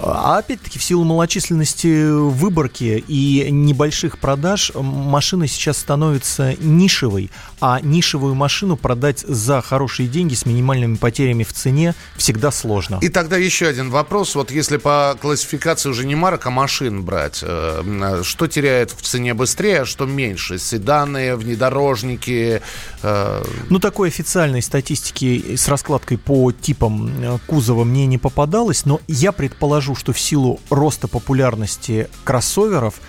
А 0.00 0.38
опять-таки 0.38 0.78
в 0.78 0.84
силу 0.84 1.04
малочисленности 1.04 2.10
выборки 2.10 3.04
и 3.06 3.48
небольших 3.50 4.18
продаж 4.18 4.72
машина 4.74 5.46
сейчас 5.46 5.78
становится 5.78 6.54
нишевой, 6.58 7.30
а 7.60 7.80
нишевую 7.80 8.34
машину 8.34 8.76
продать 8.76 9.20
за 9.20 9.60
хорошие 9.60 10.08
деньги 10.08 10.34
с 10.34 10.46
минимальными 10.46 10.96
потерями 10.96 11.44
в 11.44 11.52
цене 11.52 11.94
всегда 12.16 12.50
сложно. 12.50 12.98
И 13.02 13.08
тогда 13.08 13.36
еще 13.36 13.66
один 13.66 13.90
вопрос. 13.90 14.34
Вот 14.34 14.50
если 14.50 14.76
по 14.76 15.16
классификации 15.20 15.88
уже 15.88 16.06
не 16.06 16.14
марок, 16.14 16.46
а 16.46 16.50
машин 16.50 17.02
брать, 17.02 17.40
э, 17.42 18.22
что 18.22 18.46
теряет 18.46 18.90
в 18.90 19.02
цене 19.02 19.34
быстрее, 19.34 19.82
а 19.82 19.84
что 19.84 20.06
меньше? 20.06 20.58
Седаны, 20.58 21.36
внедорожники? 21.36 22.62
Э... 23.02 23.42
Ну, 23.68 23.78
такой 23.78 24.08
официальной 24.08 24.62
статистики 24.62 25.56
с 25.56 25.68
раскладкой 25.68 26.18
по 26.18 26.52
типам 26.52 27.10
э, 27.20 27.38
кузова 27.46 27.84
мне 27.84 28.06
не 28.06 28.18
попадалось, 28.18 28.84
но 28.84 29.00
я 29.08 29.32
предположу, 29.32 29.81
скажу, 29.82 29.96
что 29.96 30.12
в 30.12 30.20
силу 30.20 30.60
роста 30.70 31.08
популярности 31.08 32.08
кроссоверов 32.22 33.00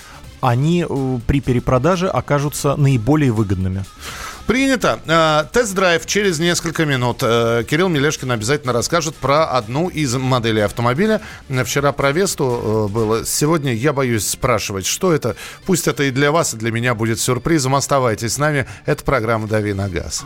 они 0.42 0.86
э, 0.90 1.20
при 1.28 1.40
перепродаже 1.40 2.10
окажутся 2.10 2.76
наиболее 2.76 3.32
выгодными. 3.32 3.86
Принято. 4.48 5.00
Э, 5.06 5.46
тест-драйв 5.54 6.04
через 6.08 6.40
несколько 6.40 6.86
минут. 6.86 7.20
Э, 7.22 7.64
Кирилл 7.70 7.90
Мелешкин 7.90 8.32
обязательно 8.32 8.74
расскажет 8.74 9.16
про 9.16 9.46
одну 9.46 9.88
из 9.88 10.16
моделей 10.16 10.62
автомобиля. 10.62 11.22
Вчера 11.64 11.92
про 11.92 12.12
Весту 12.12 12.90
было. 12.92 13.24
Сегодня 13.24 13.74
я 13.76 13.94
боюсь 13.94 14.28
спрашивать, 14.28 14.88
что 14.88 15.14
это. 15.14 15.36
Пусть 15.68 15.88
это 15.88 16.04
и 16.04 16.12
для 16.12 16.32
вас, 16.32 16.56
и 16.56 16.58
для 16.58 16.72
меня 16.72 16.96
будет 16.96 17.20
сюрпризом. 17.20 17.76
Оставайтесь 17.76 18.34
с 18.34 18.38
нами. 18.40 18.66
Это 18.88 19.04
программа 19.04 19.48
«Дави 19.48 19.74
на 19.74 19.90
газ». 19.90 20.26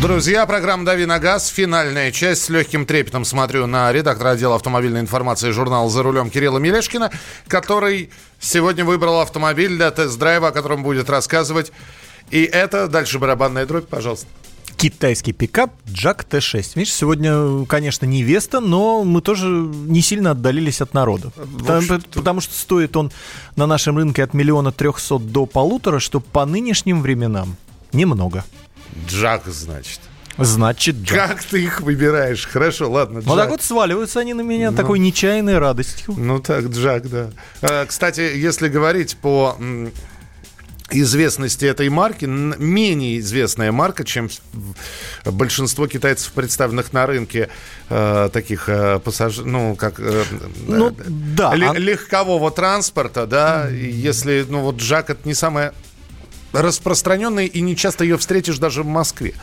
Друзья, 0.00 0.46
программа 0.46 0.84
«Дави 0.84 1.06
на 1.06 1.18
газ», 1.18 1.48
финальная 1.48 2.12
часть. 2.12 2.44
С 2.44 2.48
легким 2.48 2.86
трепетом 2.86 3.24
смотрю 3.24 3.66
на 3.66 3.92
редактора 3.92 4.30
отдела 4.30 4.54
автомобильной 4.54 5.00
информации 5.00 5.50
журнала 5.50 5.90
«За 5.90 6.04
рулем» 6.04 6.30
Кирилла 6.30 6.58
Мелешкина, 6.58 7.10
который 7.48 8.10
сегодня 8.38 8.84
выбрал 8.84 9.20
автомобиль 9.20 9.74
для 9.74 9.90
тест-драйва, 9.90 10.48
о 10.48 10.52
котором 10.52 10.84
будет 10.84 11.10
рассказывать. 11.10 11.72
И 12.30 12.44
это 12.44 12.86
дальше 12.86 13.18
барабанная 13.18 13.66
дробь, 13.66 13.88
пожалуйста 13.88 14.28
китайский 14.76 15.32
пикап 15.32 15.72
Jack 15.86 16.24
T6. 16.30 16.72
Видишь, 16.76 16.94
сегодня, 16.94 17.66
конечно, 17.66 18.06
не 18.06 18.22
Веста, 18.22 18.60
но 18.60 19.02
мы 19.02 19.20
тоже 19.20 19.48
не 19.48 20.00
сильно 20.02 20.30
отдалились 20.30 20.80
от 20.80 20.94
народа. 20.94 21.32
Потому, 21.58 22.00
потому 22.14 22.40
что 22.40 22.54
стоит 22.54 22.96
он 22.96 23.10
на 23.56 23.66
нашем 23.66 23.96
рынке 23.96 24.22
от 24.22 24.34
миллиона 24.34 24.70
трехсот 24.70 25.32
до 25.32 25.46
полутора, 25.46 25.98
что 25.98 26.20
по 26.20 26.46
нынешним 26.46 27.02
временам 27.02 27.56
немного. 27.92 28.44
Джак, 29.06 29.42
значит. 29.46 30.00
Значит, 30.38 30.96
Джак. 30.96 31.30
Как 31.30 31.44
ты 31.44 31.64
их 31.64 31.80
выбираешь? 31.80 32.46
Хорошо, 32.46 32.90
ладно, 32.90 33.18
Джак. 33.18 33.26
Вот 33.26 33.36
так 33.36 33.50
вот 33.50 33.62
сваливаются 33.62 34.20
они 34.20 34.34
на 34.34 34.42
меня 34.42 34.70
ну, 34.70 34.76
такой 34.76 35.00
нечаянной 35.00 35.58
радостью. 35.58 36.14
Ну 36.16 36.38
так, 36.38 36.66
Джак, 36.66 37.10
да. 37.10 37.30
А, 37.60 37.86
кстати, 37.86 38.20
если 38.20 38.68
говорить 38.68 39.16
по 39.16 39.56
известности 40.90 41.66
этой 41.66 41.88
марки, 41.88 42.24
менее 42.24 43.18
известная 43.18 43.72
марка, 43.72 44.04
чем 44.04 44.30
большинство 45.24 45.86
китайцев, 45.86 46.32
представленных 46.32 46.92
на 46.92 47.06
рынке 47.06 47.50
э, 47.90 48.30
таких 48.32 48.68
э, 48.68 48.98
пассажиров, 48.98 49.46
ну, 49.46 49.76
как 49.76 50.00
э, 50.00 50.24
ну, 50.66 50.94
да, 51.36 51.54
л- 51.54 51.70
а... 51.70 51.74
легкового 51.74 52.50
транспорта, 52.50 53.26
да, 53.26 53.68
если, 53.68 54.46
ну, 54.48 54.60
вот 54.60 54.76
Джак 54.76 55.10
это 55.10 55.28
не 55.28 55.34
самое 55.34 55.72
распространенная, 56.52 57.46
и 57.46 57.60
не 57.60 57.76
часто 57.76 58.04
ее 58.04 58.18
встретишь 58.18 58.58
даже 58.58 58.82
в 58.82 58.86
Москве. 58.86 59.34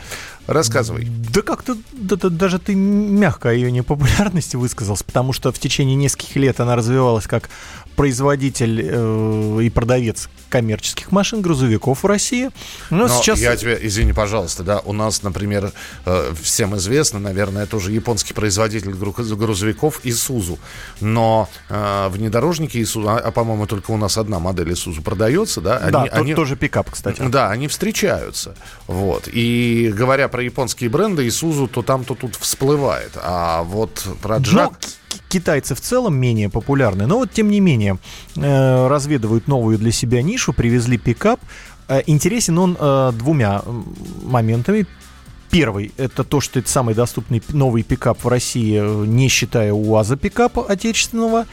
Рассказывай. 0.46 1.08
Да 1.32 1.42
как-то 1.42 1.76
да, 1.92 2.16
да, 2.16 2.28
даже 2.28 2.58
ты 2.58 2.74
мягко 2.74 3.50
о 3.50 3.52
ее 3.52 3.70
непопулярности 3.72 4.56
высказался, 4.56 5.04
потому 5.04 5.32
что 5.32 5.52
в 5.52 5.58
течение 5.58 5.96
нескольких 5.96 6.36
лет 6.36 6.60
она 6.60 6.76
развивалась 6.76 7.26
как 7.26 7.48
производитель 7.96 8.82
э, 8.84 9.58
и 9.62 9.70
продавец 9.70 10.28
коммерческих 10.50 11.10
машин, 11.10 11.40
грузовиков 11.40 12.02
в 12.02 12.06
России. 12.06 12.50
Но, 12.90 13.08
Но 13.08 13.08
сейчас... 13.08 13.40
я 13.40 13.56
тебе, 13.56 13.78
извини, 13.80 14.12
пожалуйста, 14.12 14.62
да, 14.62 14.80
у 14.84 14.92
нас, 14.92 15.22
например, 15.22 15.72
э, 16.04 16.32
всем 16.40 16.76
известно, 16.76 17.18
наверное, 17.18 17.66
тоже 17.66 17.90
японский 17.90 18.34
производитель 18.34 18.92
грузовиков 18.92 20.00
Isuzu. 20.04 20.58
Но 21.00 21.48
э, 21.68 22.08
внедорожники 22.10 22.76
Isuzu, 22.76 23.08
а, 23.08 23.18
а 23.18 23.30
по-моему, 23.32 23.66
только 23.66 23.90
у 23.90 23.96
нас 23.96 24.18
одна 24.18 24.38
модель 24.38 24.70
Isuzu 24.70 25.02
продается, 25.02 25.60
да? 25.60 25.78
Они, 25.78 25.92
да, 25.92 26.02
они, 26.12 26.34
тоже 26.34 26.54
пикап, 26.54 26.90
кстати. 26.90 27.22
Да, 27.22 27.50
они 27.50 27.66
встречаются. 27.66 28.54
Вот. 28.86 29.26
И 29.26 29.92
говоря 29.96 30.28
про 30.36 30.42
японские 30.42 30.90
бренды, 30.90 31.26
Isuzu 31.26 31.66
то 31.66 31.80
там, 31.80 32.04
то 32.04 32.14
тут 32.14 32.36
всплывает. 32.36 33.12
А 33.16 33.62
вот 33.62 34.06
про 34.20 34.36
Джак... 34.36 34.70
Но 34.70 35.18
китайцы 35.30 35.74
в 35.74 35.80
целом 35.80 36.14
менее 36.14 36.50
популярны. 36.50 37.06
Но 37.06 37.16
вот 37.16 37.32
тем 37.32 37.50
не 37.50 37.58
менее 37.58 37.96
э, 38.36 38.86
разведывают 38.86 39.48
новую 39.48 39.78
для 39.78 39.90
себя 39.92 40.20
нишу, 40.20 40.52
привезли 40.52 40.98
пикап. 40.98 41.40
Э, 41.88 42.02
интересен 42.06 42.58
он 42.58 42.76
э, 42.78 43.12
двумя 43.14 43.62
моментами. 44.24 44.86
Первый– 45.50 45.92
это 45.96 46.22
то, 46.22 46.42
что 46.42 46.58
это 46.58 46.68
самый 46.68 46.94
доступный 46.94 47.42
новый 47.48 47.82
пикап 47.82 48.22
в 48.22 48.28
России, 48.28 48.78
не 49.06 49.28
считая 49.28 49.72
УАЗа 49.72 50.16
пикапа 50.16 50.66
отечественного. 50.66 51.46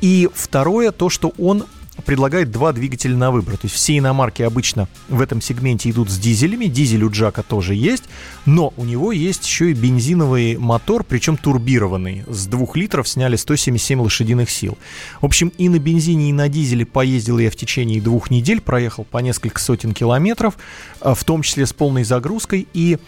И 0.00 0.28
второе– 0.34 0.90
то, 0.92 1.10
что 1.10 1.32
он 1.38 1.64
предлагает 2.04 2.50
два 2.50 2.72
двигателя 2.72 3.16
на 3.16 3.30
выбор. 3.30 3.56
То 3.56 3.64
есть 3.64 3.74
все 3.74 3.98
иномарки 3.98 4.42
обычно 4.42 4.88
в 5.08 5.20
этом 5.20 5.40
сегменте 5.40 5.90
идут 5.90 6.10
с 6.10 6.18
дизелями. 6.18 6.66
Дизель 6.66 7.04
у 7.04 7.10
Джака 7.10 7.42
тоже 7.42 7.74
есть. 7.74 8.04
Но 8.44 8.72
у 8.76 8.84
него 8.84 9.12
есть 9.12 9.46
еще 9.46 9.70
и 9.70 9.74
бензиновый 9.74 10.56
мотор, 10.56 11.04
причем 11.04 11.36
турбированный. 11.36 12.24
С 12.28 12.46
двух 12.46 12.76
литров 12.76 13.08
сняли 13.08 13.36
177 13.36 14.00
лошадиных 14.00 14.50
сил. 14.50 14.78
В 15.20 15.26
общем, 15.26 15.48
и 15.56 15.68
на 15.68 15.78
бензине, 15.78 16.30
и 16.30 16.32
на 16.32 16.48
дизеле 16.48 16.84
поездил 16.84 17.38
я 17.38 17.50
в 17.50 17.56
течение 17.56 18.00
двух 18.00 18.30
недель. 18.30 18.60
Проехал 18.60 19.04
по 19.04 19.18
несколько 19.18 19.60
сотен 19.60 19.92
километров, 19.92 20.56
а, 21.00 21.14
в 21.14 21.24
том 21.24 21.42
числе 21.42 21.66
с 21.66 21.72
полной 21.72 22.04
загрузкой. 22.04 22.68
И 22.72 22.98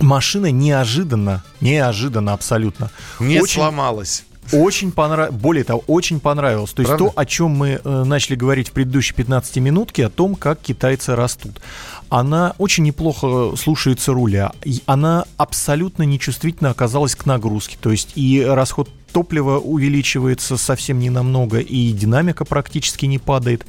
машина 0.00 0.50
неожиданно, 0.50 1.42
неожиданно 1.60 2.32
абсолютно. 2.32 2.90
Не 3.20 3.40
очень, 3.40 3.60
сломалась. 3.60 4.24
Очень 4.50 4.92
понравилось, 4.92 5.40
более 5.40 5.64
того, 5.64 5.82
очень 5.86 6.20
понравилось. 6.20 6.72
То 6.72 6.82
есть 6.82 6.88
Правда? 6.88 7.06
то, 7.06 7.12
о 7.14 7.24
чем 7.24 7.52
мы 7.52 7.80
э, 7.82 8.04
начали 8.04 8.34
говорить 8.34 8.68
в 8.68 8.72
предыдущей 8.72 9.14
15 9.14 9.56
минутке, 9.58 10.06
о 10.06 10.10
том, 10.10 10.34
как 10.34 10.60
китайцы 10.60 11.14
растут. 11.14 11.60
Она 12.08 12.54
очень 12.58 12.84
неплохо 12.84 13.56
слушается 13.56 14.12
руля. 14.12 14.52
Она 14.86 15.24
абсолютно 15.36 16.02
нечувствительно 16.02 16.70
оказалась 16.70 17.14
к 17.14 17.24
нагрузке. 17.24 17.78
То 17.80 17.90
есть 17.90 18.12
и 18.14 18.42
расход 18.42 18.90
топлива 19.12 19.58
увеличивается 19.58 20.56
совсем 20.56 20.98
не 20.98 21.10
намного, 21.10 21.58
и 21.58 21.92
динамика 21.92 22.44
практически 22.44 23.06
не 23.06 23.18
падает. 23.18 23.64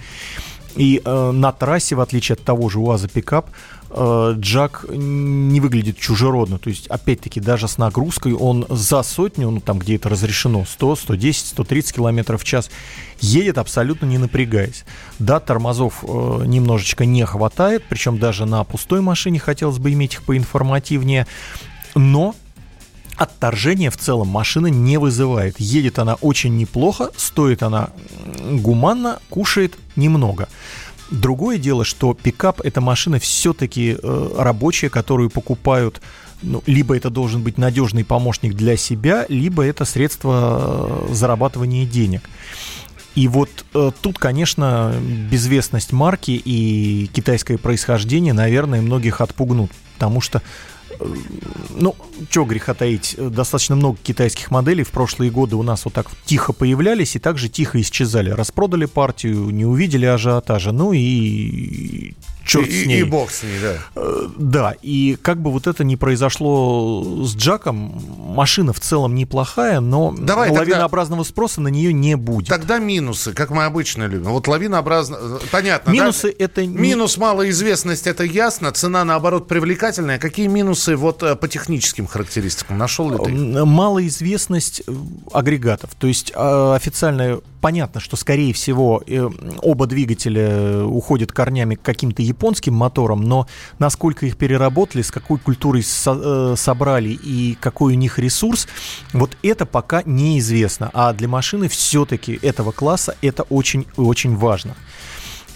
И 0.76 1.02
э, 1.04 1.32
на 1.32 1.52
трассе, 1.52 1.96
в 1.96 2.02
отличие 2.02 2.34
от 2.34 2.44
того 2.44 2.68
же 2.68 2.80
УАЗа 2.80 3.08
пикап, 3.08 3.50
Джак 3.96 4.86
не 4.90 5.60
выглядит 5.60 5.98
чужеродно. 5.98 6.58
То 6.58 6.70
есть, 6.70 6.88
опять-таки, 6.88 7.40
даже 7.40 7.68
с 7.68 7.78
нагрузкой 7.78 8.34
он 8.34 8.66
за 8.70 9.04
сотню, 9.04 9.50
ну 9.52 9.60
там, 9.60 9.80
где 9.80 9.96
это 9.96 10.10
разрешено, 10.10 10.66
100, 10.66 10.96
110, 10.96 11.46
130 11.48 11.96
километров 11.96 12.42
в 12.42 12.46
час, 12.46 12.72
едет 13.20 13.58
абсолютно 13.58 14.06
не 14.06 14.18
напрягаясь. 14.18 14.86
Да, 15.20 15.40
тормозов 15.40 16.04
э, 16.04 16.44
немножечко 16.46 17.06
не 17.06 17.26
хватает, 17.26 17.84
причем 17.88 18.18
даже 18.18 18.46
на 18.46 18.64
пустой 18.64 19.02
машине 19.02 19.40
хотелось 19.40 19.78
бы 19.78 19.92
иметь 19.94 20.16
их 20.16 20.24
поинформативнее, 20.24 21.28
но 21.96 22.36
отторжение 23.16 23.90
в 23.90 23.98
целом 23.98 24.28
машина 24.28 24.68
не 24.68 24.98
вызывает. 24.98 25.60
Едет 25.60 26.00
она 26.00 26.16
очень 26.16 26.58
неплохо, 26.58 27.12
стоит 27.16 27.64
она 27.64 27.90
гуманно, 28.52 29.20
кушает 29.30 29.78
немного. 29.96 30.50
Другое 31.14 31.60
дело, 31.60 31.86
что 31.86 32.16
пикап 32.16 32.60
это 32.62 32.82
машина 32.82 33.20
все-таки 33.20 33.96
э, 34.02 34.30
рабочая, 34.36 34.90
которую 34.90 35.30
покупают 35.30 36.02
ну, 36.42 36.64
либо 36.66 36.98
это 36.98 37.12
должен 37.12 37.44
быть 37.44 37.60
надежный 37.60 38.04
помощник 38.04 38.56
для 38.56 38.76
себя, 38.78 39.28
либо 39.30 39.64
это 39.64 39.86
средство 39.86 41.06
э, 41.08 41.14
зарабатывания 41.14 41.86
денег. 41.86 42.28
И 43.14 43.28
вот 43.28 43.50
э, 43.76 43.92
тут, 44.02 44.18
конечно, 44.18 44.96
безвестность 45.30 45.92
марки 45.92 46.32
и 46.32 47.08
китайское 47.14 47.60
происхождение, 47.60 48.34
наверное, 48.34 48.82
многих 48.82 49.22
отпугнут, 49.22 49.70
потому 49.94 50.20
что 50.20 50.42
ну, 51.70 51.96
что 52.30 52.46
греха 52.46 52.74
таить, 52.74 53.16
достаточно 53.18 53.76
много 53.76 53.98
китайских 54.02 54.52
моделей 54.52 54.84
в 54.84 54.92
прошлые 54.92 55.32
годы 55.32 55.56
у 55.56 55.64
нас 55.64 55.86
вот 55.86 55.94
так 55.94 56.08
тихо 56.26 56.54
появлялись 56.54 57.16
и 57.16 57.20
также 57.20 57.50
тихо 57.50 57.82
исчезали. 57.82 58.30
Распродали 58.30 58.86
партию, 58.86 59.50
не 59.50 59.66
увидели 59.66 60.06
ажиотажа, 60.06 60.72
ну 60.72 60.94
и 60.94 62.14
черт 62.46 62.68
и, 62.68 62.84
с 62.84 62.86
ней. 62.86 63.02
И 63.02 63.04
бог 63.04 63.32
с 63.32 63.44
ней, 63.44 63.60
да. 63.62 63.76
Э, 63.96 64.28
да, 64.38 64.76
и 64.82 65.18
как 65.22 65.42
бы 65.42 65.52
вот 65.52 65.68
это 65.68 65.84
не 65.84 65.96
произошло 65.96 67.24
с 67.24 67.36
Джаком, 67.36 68.02
машина 68.18 68.74
в 68.74 68.80
целом 68.80 69.16
неплохая, 69.16 69.80
но 69.80 70.14
Давай, 70.18 70.50
лавинообразного 70.50 71.24
тогда... 71.24 71.30
спроса 71.30 71.62
на 71.62 71.70
нее 71.70 71.94
не 71.94 72.16
будет. 72.16 72.50
Тогда 72.50 72.80
минусы, 72.80 73.34
как 73.34 73.50
мы 73.50 73.66
обычно 73.66 74.06
любим. 74.06 74.32
Вот 74.32 74.48
лавинообразно... 74.48 75.40
Понятно, 75.52 75.92
Минусы 75.92 76.36
да? 76.38 76.46
это... 76.46 76.66
Минус 76.66 77.18
малоизвестность, 77.18 78.08
это 78.08 78.24
ясно. 78.24 78.72
Цена, 78.72 79.04
наоборот, 79.06 79.48
привлекательная. 79.48 80.20
Какие 80.20 80.48
минусы 80.48 80.96
вот 80.96 81.24
э, 81.24 81.36
по 81.36 81.48
техническим 81.48 82.08
характеристикам 82.08 82.78
нашел 82.78 83.12
ли 83.12 83.18
ты? 83.24 83.66
Малоизвестность 83.66 84.84
э, 84.86 84.94
агрегатов. 85.32 85.92
То 85.96 86.08
есть 86.08 86.32
официальная 86.36 87.40
понятно, 87.64 88.02
что, 88.02 88.18
скорее 88.18 88.52
всего, 88.52 89.02
э, 89.08 89.30
оба 89.62 89.88
двигателя 89.88 90.84
уходят 90.84 91.32
корнями 91.32 91.76
к 91.76 91.82
каким-то 91.82 92.22
японским 92.22 92.74
моторам, 92.74 93.22
но 93.24 93.48
насколько 93.80 94.26
их 94.26 94.36
переработали, 94.36 95.02
с 95.02 95.12
какой 95.12 95.40
культурой 95.40 95.82
со- 95.82 96.20
э, 96.52 96.56
собрали 96.58 97.12
и 97.12 97.58
какой 97.62 97.94
у 97.94 97.96
них 97.96 98.20
ресурс, 98.20 98.68
вот 99.14 99.38
это 99.44 99.66
пока 99.66 100.04
неизвестно. 100.06 100.90
А 100.94 101.14
для 101.14 101.30
машины 101.30 101.70
все-таки 101.70 102.38
этого 102.42 102.74
класса 102.74 103.16
это 103.22 103.44
очень-очень 103.44 104.36
важно. 104.36 104.76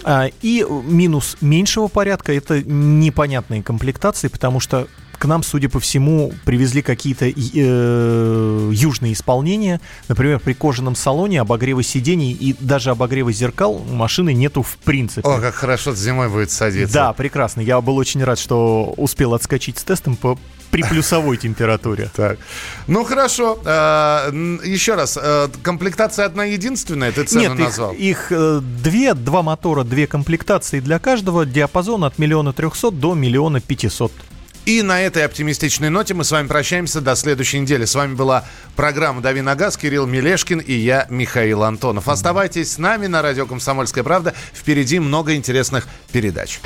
А, 0.02 0.30
и 0.40 0.64
минус 0.84 1.36
меньшего 1.42 1.88
порядка 1.88 2.32
это 2.32 2.62
непонятные 2.62 3.62
комплектации, 3.62 4.28
потому 4.28 4.60
что 4.60 4.88
к 5.18 5.24
нам, 5.24 5.42
судя 5.42 5.68
по 5.68 5.80
всему, 5.80 6.32
привезли 6.44 6.80
какие-то 6.80 7.26
э, 7.26 8.70
южные 8.72 9.12
исполнения. 9.12 9.80
Например, 10.08 10.38
при 10.38 10.52
кожаном 10.52 10.94
салоне 10.94 11.40
обогрева 11.40 11.82
сидений 11.82 12.32
и 12.32 12.54
даже 12.60 12.90
обогрева 12.90 13.32
зеркал 13.32 13.78
машины 13.78 14.32
нету 14.32 14.62
в 14.62 14.76
принципе. 14.78 15.26
О, 15.28 15.40
как 15.40 15.54
хорошо 15.54 15.94
зимой 15.94 16.28
будет 16.28 16.50
садиться. 16.50 16.94
Да, 16.94 17.12
прекрасно. 17.12 17.60
Я 17.60 17.80
был 17.80 17.96
очень 17.96 18.22
рад, 18.22 18.38
что 18.38 18.94
успел 18.96 19.34
отскочить 19.34 19.78
с 19.78 19.84
тестом 19.84 20.16
по 20.16 20.38
при 20.70 20.82
плюсовой 20.82 21.36
температуре. 21.38 22.10
Так. 22.14 22.38
Ну 22.86 23.02
хорошо. 23.04 23.58
А, 23.64 24.30
еще 24.30 24.94
раз. 24.94 25.18
А, 25.20 25.50
комплектация 25.62 26.26
одна 26.26 26.44
единственная, 26.44 27.10
ты 27.10 27.24
цену 27.24 27.40
Нет, 27.40 27.58
назвал? 27.58 27.92
Их, 27.92 28.00
их 28.00 28.26
э, 28.30 28.60
две, 28.60 29.14
два 29.14 29.42
мотора, 29.42 29.82
две 29.82 30.06
комплектации 30.06 30.80
для 30.80 30.98
каждого. 30.98 31.46
Диапазон 31.46 32.04
от 32.04 32.18
миллиона 32.18 32.52
трехсот 32.52 33.00
до 33.00 33.14
миллиона 33.14 33.60
пятисот. 33.60 34.12
И 34.68 34.82
на 34.82 35.00
этой 35.00 35.24
оптимистичной 35.24 35.88
ноте 35.88 36.12
мы 36.12 36.24
с 36.24 36.30
вами 36.30 36.46
прощаемся 36.46 37.00
до 37.00 37.16
следующей 37.16 37.58
недели. 37.58 37.86
С 37.86 37.94
вами 37.94 38.14
была 38.14 38.44
программа 38.76 39.22
«Дави 39.22 39.40
на 39.40 39.54
газ», 39.54 39.78
Кирилл 39.78 40.06
Мелешкин 40.06 40.58
и 40.58 40.74
я, 40.74 41.06
Михаил 41.08 41.62
Антонов. 41.62 42.06
Оставайтесь 42.06 42.72
с 42.72 42.76
нами 42.76 43.06
на 43.06 43.22
радио 43.22 43.46
«Комсомольская 43.46 44.04
правда». 44.04 44.34
Впереди 44.52 44.98
много 44.98 45.34
интересных 45.34 45.88
передач. 46.12 46.60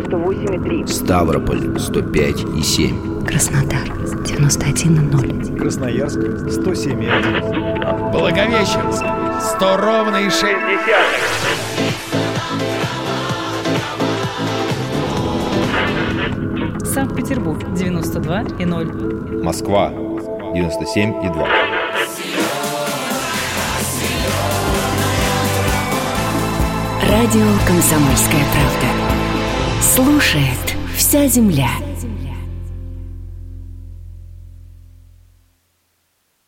98,3. 0.00 0.86
Ставрополь 0.86 1.78
105 1.78 2.44
и 2.58 2.62
7. 2.62 3.24
Краснодар 3.24 3.88
91,0. 4.24 5.56
Красноярск 5.56 6.18
107,1. 6.18 8.12
Благовещенск 8.12 9.04
100 9.56 9.76
ровно 9.78 10.16
и 10.16 10.30
6 10.30 10.44
Санкт-Петербург 16.84 17.62
92,0. 17.62 19.42
Москва 19.42 19.90
97,2. 19.90 21.46
Радио 27.08 27.46
«Комсомольская 27.66 28.44
правда». 28.52 29.05
Слушает 29.96 30.76
вся 30.94 31.26
земля. 31.26 31.70